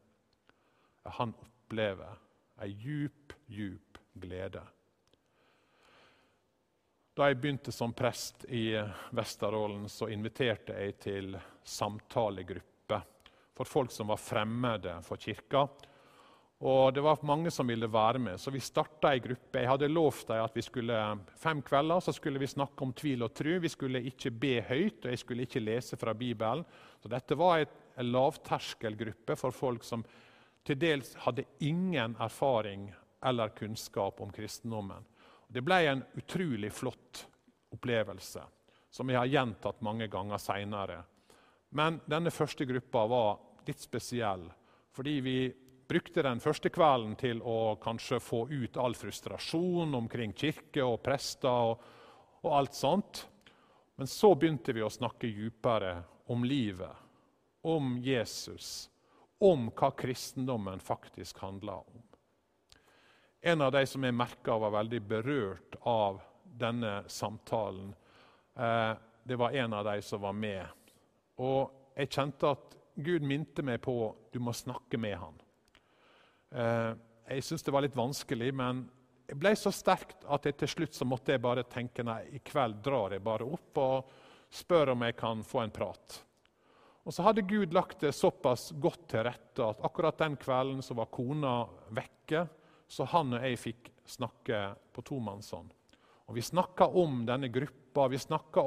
Han 1.03 1.33
opplever 1.39 2.19
ei 2.63 2.71
djup, 2.71 3.33
djup 3.45 3.97
glede. 4.13 4.61
Da 7.13 7.27
jeg 7.29 7.37
begynte 7.37 7.71
som 7.71 7.93
prest 7.93 8.45
i 8.49 8.71
Vesterålen, 9.13 9.85
så 9.89 10.07
inviterte 10.09 10.73
jeg 10.73 10.95
til 11.03 11.35
samtalegruppe 11.63 13.01
for 13.53 13.69
folk 13.69 13.91
som 13.93 14.09
var 14.09 14.21
fremmede 14.21 14.95
for 15.05 15.21
kirka. 15.21 15.67
Og 16.63 16.93
Det 16.93 17.01
var 17.03 17.19
mange 17.27 17.51
som 17.51 17.67
ville 17.67 17.89
være 17.91 18.19
med, 18.23 18.39
så 18.39 18.51
vi 18.51 18.61
starta 18.63 19.11
ei 19.11 19.19
gruppe. 19.19 19.59
Jeg 19.59 19.67
hadde 19.67 19.91
lovt 19.91 20.29
dem 20.29 20.41
at 20.45 20.55
vi 20.55 20.63
skulle 20.63 20.99
fem 21.35 21.61
kvelder 21.61 21.99
så 21.99 22.13
skulle 22.15 22.39
vi 22.39 22.47
snakke 22.47 22.85
om 22.85 22.93
tvil 22.95 23.25
og 23.27 23.33
tru. 23.35 23.57
Vi 23.59 23.69
skulle 23.69 23.99
ikke 24.07 24.31
be 24.31 24.53
høyt, 24.69 25.03
og 25.03 25.11
jeg 25.11 25.19
skulle 25.19 25.43
ikke 25.43 25.59
lese 25.59 25.99
fra 25.99 26.13
Bibelen. 26.15 26.63
Så 27.03 27.11
Dette 27.11 27.35
var 27.35 27.65
en 27.65 28.11
lavterskelgruppe 28.13 29.35
for 29.35 29.51
folk 29.51 29.83
som 29.83 30.05
til 30.63 30.79
dels 30.79 31.13
hadde 31.25 31.45
ingen 31.59 32.15
erfaring 32.21 32.87
eller 33.23 33.53
kunnskap 33.57 34.21
om 34.21 34.31
kristendommen. 34.31 35.03
Det 35.47 35.61
ble 35.61 35.79
en 35.87 36.03
utrolig 36.17 36.71
flott 36.73 37.25
opplevelse, 37.73 38.43
som 38.89 39.09
jeg 39.09 39.19
har 39.19 39.31
gjentatt 39.31 39.83
mange 39.85 40.07
ganger 40.11 40.41
seinere. 40.41 41.01
Men 41.73 41.99
denne 42.05 42.31
første 42.31 42.65
gruppa 42.69 43.05
var 43.09 43.29
litt 43.67 43.81
spesiell, 43.81 44.45
fordi 44.93 45.19
vi 45.25 45.37
brukte 45.89 46.23
den 46.25 46.41
første 46.41 46.71
kvelden 46.73 47.15
til 47.19 47.41
å 47.41 47.75
kanskje 47.81 48.21
få 48.23 48.45
ut 48.49 48.77
all 48.81 48.95
frustrasjon 48.97 49.93
omkring 49.97 50.33
kirke 50.37 50.83
og 50.85 51.01
prester 51.05 51.73
og, 51.73 51.83
og 52.43 52.49
alt 52.57 52.77
sånt. 52.77 53.23
Men 53.97 54.09
så 54.09 54.33
begynte 54.35 54.73
vi 54.73 54.83
å 54.83 54.91
snakke 54.91 55.29
dypere 55.29 55.95
om 56.33 56.45
livet, 56.47 56.93
om 57.61 57.97
Jesus, 58.01 58.89
om 59.43 59.67
hva 59.75 59.89
kristendommen 59.91 60.79
faktisk 60.79 61.41
handler 61.43 61.83
om. 61.83 62.03
En 63.41 63.61
av 63.61 63.73
de 63.75 63.83
som 63.87 64.03
jeg 64.03 64.15
merka 64.15 64.55
var 64.55 64.71
veldig 64.71 65.01
berørt 65.03 65.75
av 65.83 66.21
denne 66.43 67.01
samtalen, 67.11 67.91
eh, 68.55 68.93
det 69.23 69.35
var 69.35 69.51
en 69.51 69.73
av 69.73 69.83
de 69.85 70.01
som 70.01 70.21
var 70.23 70.33
med. 70.33 70.63
Og 71.43 71.71
jeg 71.97 72.11
kjente 72.15 72.53
at 72.55 72.77
Gud 72.95 73.25
minte 73.25 73.65
meg 73.65 73.81
på 73.83 74.15
du 74.31 74.39
må 74.39 74.53
snakke 74.55 74.97
med 74.97 75.17
han. 75.17 75.41
Eh, 76.55 76.91
jeg 77.35 77.43
syntes 77.43 77.67
det 77.67 77.75
var 77.75 77.83
litt 77.83 77.99
vanskelig, 77.99 78.51
men 78.55 78.85
det 79.27 79.35
ble 79.39 79.55
så 79.59 79.71
sterkt 79.75 80.23
at 80.23 80.45
jeg 80.47 80.55
til 80.61 80.71
slutt 80.77 80.95
så 80.95 81.07
måtte 81.07 81.35
jeg 81.35 81.43
bare 81.43 81.67
tenke 81.67 82.03
nei, 82.05 82.21
i 82.31 82.39
kveld 82.39 82.79
drar 82.85 83.15
jeg 83.15 83.23
bare 83.25 83.47
opp 83.47 83.79
og 83.81 84.19
spør 84.53 84.93
om 84.93 85.03
jeg 85.03 85.17
kan 85.19 85.43
få 85.43 85.65
en 85.65 85.73
prat. 85.73 86.23
Og 87.03 87.13
så 87.13 87.25
hadde 87.25 87.43
Gud 87.47 87.73
lagt 87.75 87.99
det 87.99 88.13
såpass 88.15 88.71
godt 88.79 89.07
til 89.11 89.25
rette 89.27 89.65
at 89.65 89.81
akkurat 89.83 90.21
den 90.21 90.37
kvelden 90.39 90.81
så 90.85 90.95
var 90.95 91.11
kona 91.11 91.55
vekke, 91.91 92.45
så 92.87 93.07
han 93.11 93.35
og 93.35 93.43
jeg 93.43 93.59
fikk 93.59 93.89
snakke 94.07 94.59
på 94.93 95.03
tomannshånd. 95.03 95.71
Og 96.31 96.35
Vi 96.35 96.41
snakka 96.41 96.87
om 96.87 97.25
denne 97.27 97.49
gruppa, 97.51 98.07
vi 98.07 98.17
snakka 98.17 98.63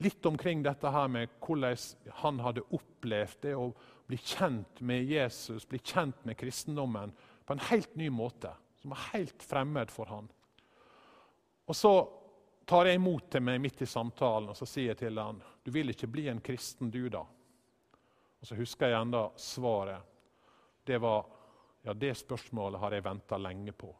litt 0.00 0.26
omkring 0.26 0.62
dette 0.64 0.88
her 0.90 1.08
med 1.08 1.28
hvordan 1.44 1.76
han 2.22 2.40
hadde 2.40 2.64
opplevd 2.72 3.42
det 3.44 3.52
å 3.54 3.68
bli 4.08 4.16
kjent 4.16 4.80
med 4.80 5.04
Jesus, 5.04 5.68
bli 5.68 5.78
kjent 5.78 6.24
med 6.24 6.38
kristendommen 6.40 7.12
på 7.44 7.52
en 7.52 7.66
helt 7.68 7.92
ny 7.96 8.08
måte, 8.10 8.54
som 8.80 8.94
var 8.94 9.10
helt 9.12 9.42
fremmed 9.42 9.92
for 9.92 10.08
han. 10.08 10.30
Og 11.68 11.76
Så 11.76 11.92
tar 12.66 12.86
jeg 12.86 13.00
imot 13.00 13.30
til 13.30 13.42
meg 13.42 13.60
midt 13.60 13.82
i 13.82 13.86
samtalen 13.86 14.48
og 14.52 14.56
så 14.56 14.66
sier 14.66 14.92
jeg 14.92 14.98
til 15.02 15.18
han, 15.18 15.40
du 15.64 15.70
vil 15.74 15.90
ikke 15.90 16.08
bli 16.10 16.28
en 16.30 16.40
kristen, 16.40 16.90
du, 16.90 17.08
da? 17.10 17.24
Og 18.40 18.46
Så 18.46 18.56
husker 18.56 18.88
jeg 18.88 19.00
enda 19.00 19.30
svaret. 19.36 20.02
Det 20.84 20.98
var 20.98 21.26
ja, 21.82 21.94
det 21.94 22.14
spørsmålet 22.14 22.80
har 22.80 22.92
jeg 22.92 23.04
venta 23.04 23.38
lenge 23.38 23.72
på. 23.72 23.90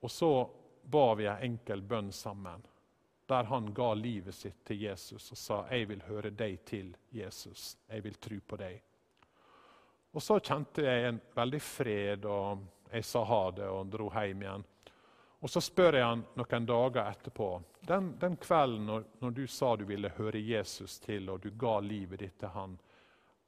Og 0.00 0.10
så 0.10 0.50
ba 0.82 1.14
vi 1.14 1.26
en 1.26 1.42
enkel 1.42 1.82
bønn 1.82 2.12
sammen, 2.12 2.62
der 3.26 3.44
han 3.44 3.72
ga 3.74 3.94
livet 3.94 4.34
sitt 4.34 4.64
til 4.64 4.82
Jesus 4.82 5.32
og 5.32 5.38
sa 5.38 5.66
'Jeg 5.70 5.88
vil 5.88 6.02
høre 6.02 6.30
deg 6.30 6.64
til, 6.64 6.96
Jesus. 7.10 7.76
Jeg 7.88 8.04
vil 8.04 8.14
tro 8.14 8.40
på 8.46 8.56
deg'. 8.56 8.80
Og 10.12 10.22
Så 10.22 10.40
kjente 10.40 10.82
jeg 10.82 11.08
en 11.08 11.20
veldig 11.34 11.62
fred, 11.62 12.24
og 12.24 12.58
jeg 12.92 13.04
sa 13.04 13.24
ha 13.24 13.50
det 13.50 13.68
og 13.68 13.90
dro 13.90 14.10
hjem 14.10 14.42
igjen. 14.42 14.64
Og 15.40 15.50
Så 15.50 15.60
spør 15.60 15.98
jeg 15.98 16.06
han 16.06 16.24
noen 16.38 16.66
dager 16.66 17.10
etterpå. 17.10 17.48
Den, 17.86 18.14
den 18.20 18.36
kvelden 18.40 18.86
når, 18.88 19.04
når, 19.20 19.34
du 19.36 19.46
sa 19.46 19.74
du 19.76 19.84
ville 19.86 20.10
høre 20.16 20.40
Jesus 20.40 20.98
til, 21.04 21.28
og 21.30 21.42
du 21.44 21.50
ga 21.52 21.78
livet 21.84 22.24
ditt 22.24 22.38
til 22.40 22.54
han, 22.54 22.78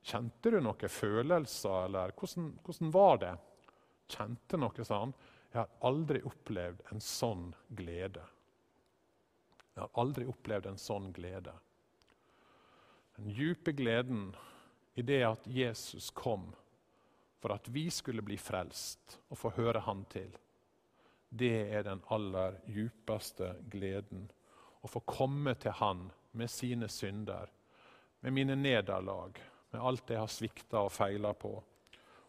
Kjente 0.09 0.53
du 0.55 0.61
noen 0.62 0.88
følelser, 0.88 1.88
eller 1.88 2.12
hvordan, 2.16 2.53
hvordan 2.64 2.92
var 2.94 3.18
det? 3.20 3.33
Kjente 4.09 4.61
noe, 4.61 4.85
sa 4.87 5.01
han. 5.03 5.14
Jeg 5.51 5.59
har 5.59 5.88
aldri 5.88 6.20
opplevd 6.29 6.85
en 6.92 7.03
sånn 7.03 7.48
glede. 7.77 8.22
Jeg 9.74 9.83
har 9.83 10.01
aldri 10.01 10.29
opplevd 10.31 10.68
en 10.70 10.81
sånn 10.81 11.11
glede. 11.16 11.53
Den 13.18 13.33
djupe 13.35 13.74
gleden 13.74 14.31
i 14.94 15.03
det 15.03 15.20
at 15.27 15.46
Jesus 15.51 16.09
kom 16.14 16.48
for 17.38 17.55
at 17.55 17.68
vi 17.70 17.88
skulle 17.90 18.24
bli 18.24 18.38
frelst 18.40 19.18
og 19.29 19.38
få 19.38 19.53
høre 19.59 19.83
Han 19.87 20.05
til. 20.11 20.31
Det 21.28 21.68
er 21.74 21.84
den 21.84 22.00
aller 22.10 22.56
djupeste 22.66 23.52
gleden. 23.70 24.28
Å 24.80 24.88
få 24.88 25.02
komme 25.06 25.54
til 25.60 25.74
Han 25.80 26.08
med 26.32 26.50
sine 26.50 26.88
synder, 26.88 27.50
med 28.20 28.32
mine 28.32 28.56
nederlag, 28.56 29.38
med 29.72 29.82
alt 29.84 30.10
jeg 30.10 30.20
har 30.22 30.32
svikta 30.32 30.84
og 30.86 30.92
feila 30.92 31.34
på, 31.34 31.52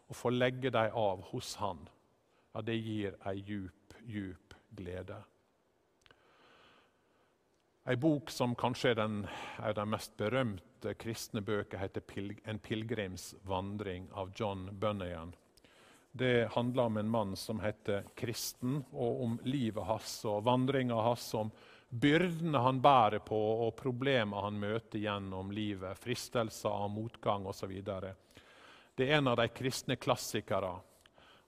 og 0.10 0.16
få 0.18 0.32
legge 0.34 0.72
dem 0.74 0.96
av 0.98 1.24
hos 1.32 1.56
Han, 1.62 1.86
ja, 2.54 2.62
det 2.66 2.80
gir 2.82 3.18
ei 3.30 3.38
djup, 3.46 3.94
djup 4.04 4.56
glede. 4.76 5.22
Ei 7.90 7.96
bok 7.98 8.30
som 8.30 8.56
kanskje 8.60 8.92
er 8.92 9.00
den, 9.00 9.22
er 9.58 9.74
den 9.74 9.90
mest 9.90 10.18
berømte 10.18 10.94
kristne 11.00 11.42
bøker, 11.42 11.78
heter 11.78 12.02
'En 12.46 12.60
pilegrimsvandring' 12.60 14.12
av 14.14 14.34
John 14.36 14.70
Bunyan. 14.80 15.34
Det 16.12 16.52
handler 16.52 16.84
om 16.84 16.98
en 16.98 17.10
mann 17.10 17.36
som 17.36 17.60
heter 17.60 18.04
kristen, 18.16 18.84
og 18.92 19.24
om 19.24 19.40
livet 19.44 19.86
hans 19.86 20.26
og 20.26 20.44
vandringa 20.44 20.96
hans. 20.96 21.34
om 21.34 21.52
byrdene 21.90 22.58
han 22.58 22.82
bærer 22.82 23.20
på, 23.20 23.40
og 23.66 23.76
problemer 23.76 24.42
han 24.42 24.60
møter 24.60 25.00
gjennom 25.00 25.52
livet, 25.52 25.98
fristelser 25.98 26.70
av 26.70 26.90
motgang 26.90 27.46
osv. 27.50 27.72
Det 28.96 29.08
er 29.08 29.18
en 29.18 29.28
av 29.28 29.38
de 29.38 29.48
kristne 29.48 29.96
klassikere, 29.96 30.76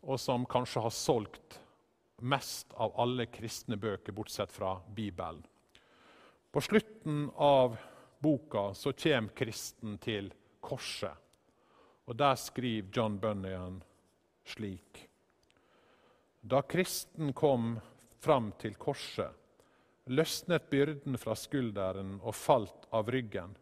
og 0.01 0.19
som 0.19 0.45
kanskje 0.45 0.81
har 0.81 0.93
solgt 0.93 1.59
mest 2.21 2.73
av 2.73 2.93
alle 3.01 3.25
kristne 3.25 3.77
bøker, 3.77 4.13
bortsett 4.13 4.51
fra 4.51 4.79
Bibelen. 4.87 5.43
På 6.51 6.61
slutten 6.61 7.29
av 7.35 7.77
boka 8.19 8.73
så 8.73 8.93
kommer 8.93 9.33
kristen 9.35 9.97
til 9.97 10.33
korset. 10.59 11.13
Og 12.05 12.15
Der 12.15 12.35
skriver 12.35 12.89
John 12.93 13.19
Bunyan 13.19 13.81
slik.: 14.43 15.09
Da 16.41 16.61
kristen 16.61 17.33
kom 17.33 17.79
fram 18.19 18.51
til 18.61 18.75
korset, 18.75 19.31
løsnet 20.05 20.69
byrden 20.69 21.17
fra 21.17 21.35
skulderen 21.35 22.19
og 22.21 22.35
falt 22.35 22.87
av 22.89 23.11
ryggen. 23.11 23.55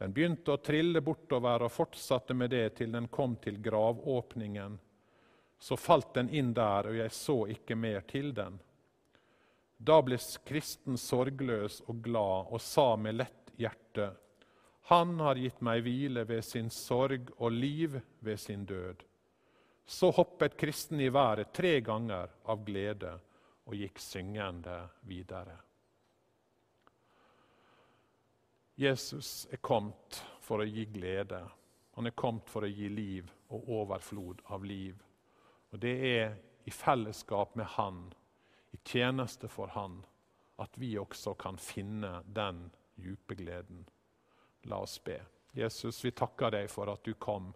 Den 0.00 0.14
begynte 0.16 0.54
å 0.54 0.62
trille 0.64 1.02
bortover 1.04 1.66
og 1.66 1.72
fortsatte 1.74 2.34
med 2.34 2.50
det 2.54 2.76
til 2.78 2.92
den 2.92 3.08
kom 3.12 3.36
til 3.36 3.58
gravåpningen. 3.60 4.78
Så 5.60 5.76
falt 5.76 6.14
den 6.16 6.30
inn 6.32 6.54
der, 6.56 6.88
og 6.88 6.96
jeg 6.96 7.12
så 7.12 7.36
ikke 7.52 7.76
mer 7.76 8.00
til 8.08 8.32
den. 8.34 8.56
Da 9.76 10.00
ble 10.04 10.16
kristen 10.48 10.96
sorgløs 11.00 11.82
og 11.88 12.00
glad 12.04 12.48
og 12.48 12.60
sa 12.64 12.96
med 12.96 13.20
lett 13.20 13.52
hjerte:" 13.60 14.14
Han 14.90 15.20
har 15.20 15.38
gitt 15.38 15.60
meg 15.60 15.84
hvile 15.84 16.24
ved 16.26 16.42
sin 16.44 16.70
sorg 16.70 17.28
og 17.36 17.52
liv 17.52 18.00
ved 18.20 18.40
sin 18.40 18.64
død. 18.66 19.04
Så 19.86 20.10
hoppet 20.14 20.56
kristen 20.56 21.00
i 21.00 21.08
været 21.08 21.52
tre 21.52 21.80
ganger 21.80 22.30
av 22.44 22.64
glede 22.64 23.16
og 23.66 23.74
gikk 23.74 23.98
syngende 24.02 24.76
videre. 25.06 25.56
Jesus 28.80 29.46
er 29.52 29.60
kommet 29.60 30.22
for 30.40 30.62
å 30.62 30.68
gi 30.68 30.86
glede. 30.88 31.42
Han 31.98 32.08
er 32.08 32.16
kommet 32.16 32.48
for 32.48 32.64
å 32.64 32.70
gi 32.70 32.88
liv 32.88 33.28
og 33.52 33.68
overflod 33.80 34.40
av 34.54 34.64
liv. 34.64 34.96
Og 35.70 35.78
Det 35.78 35.96
er 36.08 36.36
i 36.64 36.70
fellesskap 36.70 37.54
med 37.56 37.66
Han, 37.76 38.14
i 38.72 38.78
tjeneste 38.84 39.48
for 39.48 39.66
Han, 39.74 40.00
at 40.56 40.78
vi 40.78 40.94
også 40.98 41.34
kan 41.34 41.58
finne 41.58 42.22
den 42.24 42.70
dype 42.96 43.34
gleden. 43.34 43.84
La 44.64 44.80
oss 44.80 44.98
be. 45.04 45.18
Jesus, 45.52 46.04
vi 46.04 46.10
takker 46.10 46.50
deg 46.50 46.70
for 46.70 46.90
at 46.92 47.04
du 47.04 47.14
kom. 47.14 47.50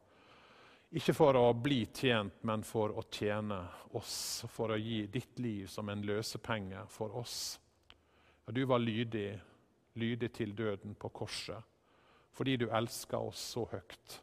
Ikke 0.94 1.14
for 1.16 1.34
å 1.34 1.48
bli 1.58 1.80
tjent, 1.90 2.42
men 2.46 2.62
for 2.62 2.94
å 2.94 3.02
tjene 3.10 3.58
oss. 3.98 4.44
For 4.50 4.70
å 4.70 4.78
gi 4.78 5.06
ditt 5.10 5.40
liv 5.42 5.66
som 5.66 5.88
en 5.90 6.04
løsepenge 6.06 6.84
for 6.88 7.16
oss. 7.18 7.58
Ja, 8.44 8.52
du 8.54 8.62
var 8.68 8.78
lydig 8.78 9.32
lydig 9.94 10.32
til 10.32 10.54
døden 10.56 10.94
på 10.94 11.08
korset, 11.08 11.62
fordi 12.32 12.56
du 12.56 12.68
elska 12.70 13.18
oss 13.18 13.40
så 13.54 13.64
høyt. 13.70 14.20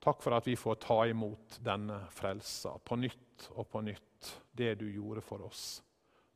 Takk 0.00 0.22
for 0.24 0.36
at 0.36 0.46
vi 0.48 0.56
får 0.56 0.78
ta 0.80 1.02
imot 1.10 1.58
denne 1.64 1.98
frelsa 2.14 2.78
på 2.84 2.96
nytt 2.96 3.50
og 3.50 3.68
på 3.68 3.82
nytt, 3.84 4.30
det 4.52 4.74
du 4.80 4.86
gjorde 4.88 5.24
for 5.24 5.44
oss. 5.44 5.82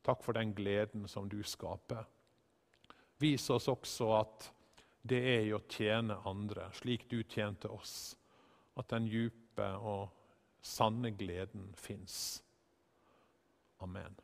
Takk 0.05 0.21
for 0.21 0.37
den 0.37 0.53
gleden 0.53 1.07
som 1.09 1.29
du 1.29 1.41
skaper. 1.43 2.05
Vis 3.17 3.49
oss 3.49 3.67
også 3.71 4.11
at 4.19 4.51
det 5.01 5.21
er 5.31 5.47
i 5.47 5.53
å 5.53 5.63
tjene 5.69 6.19
andre, 6.29 6.69
slik 6.77 7.07
du 7.09 7.23
tjente 7.23 7.69
oss, 7.73 8.13
at 8.77 8.89
den 8.91 9.07
djupe 9.07 9.65
og 9.65 10.09
sanne 10.61 11.11
gleden 11.11 11.69
fins. 11.77 12.43
Amen. 13.79 14.15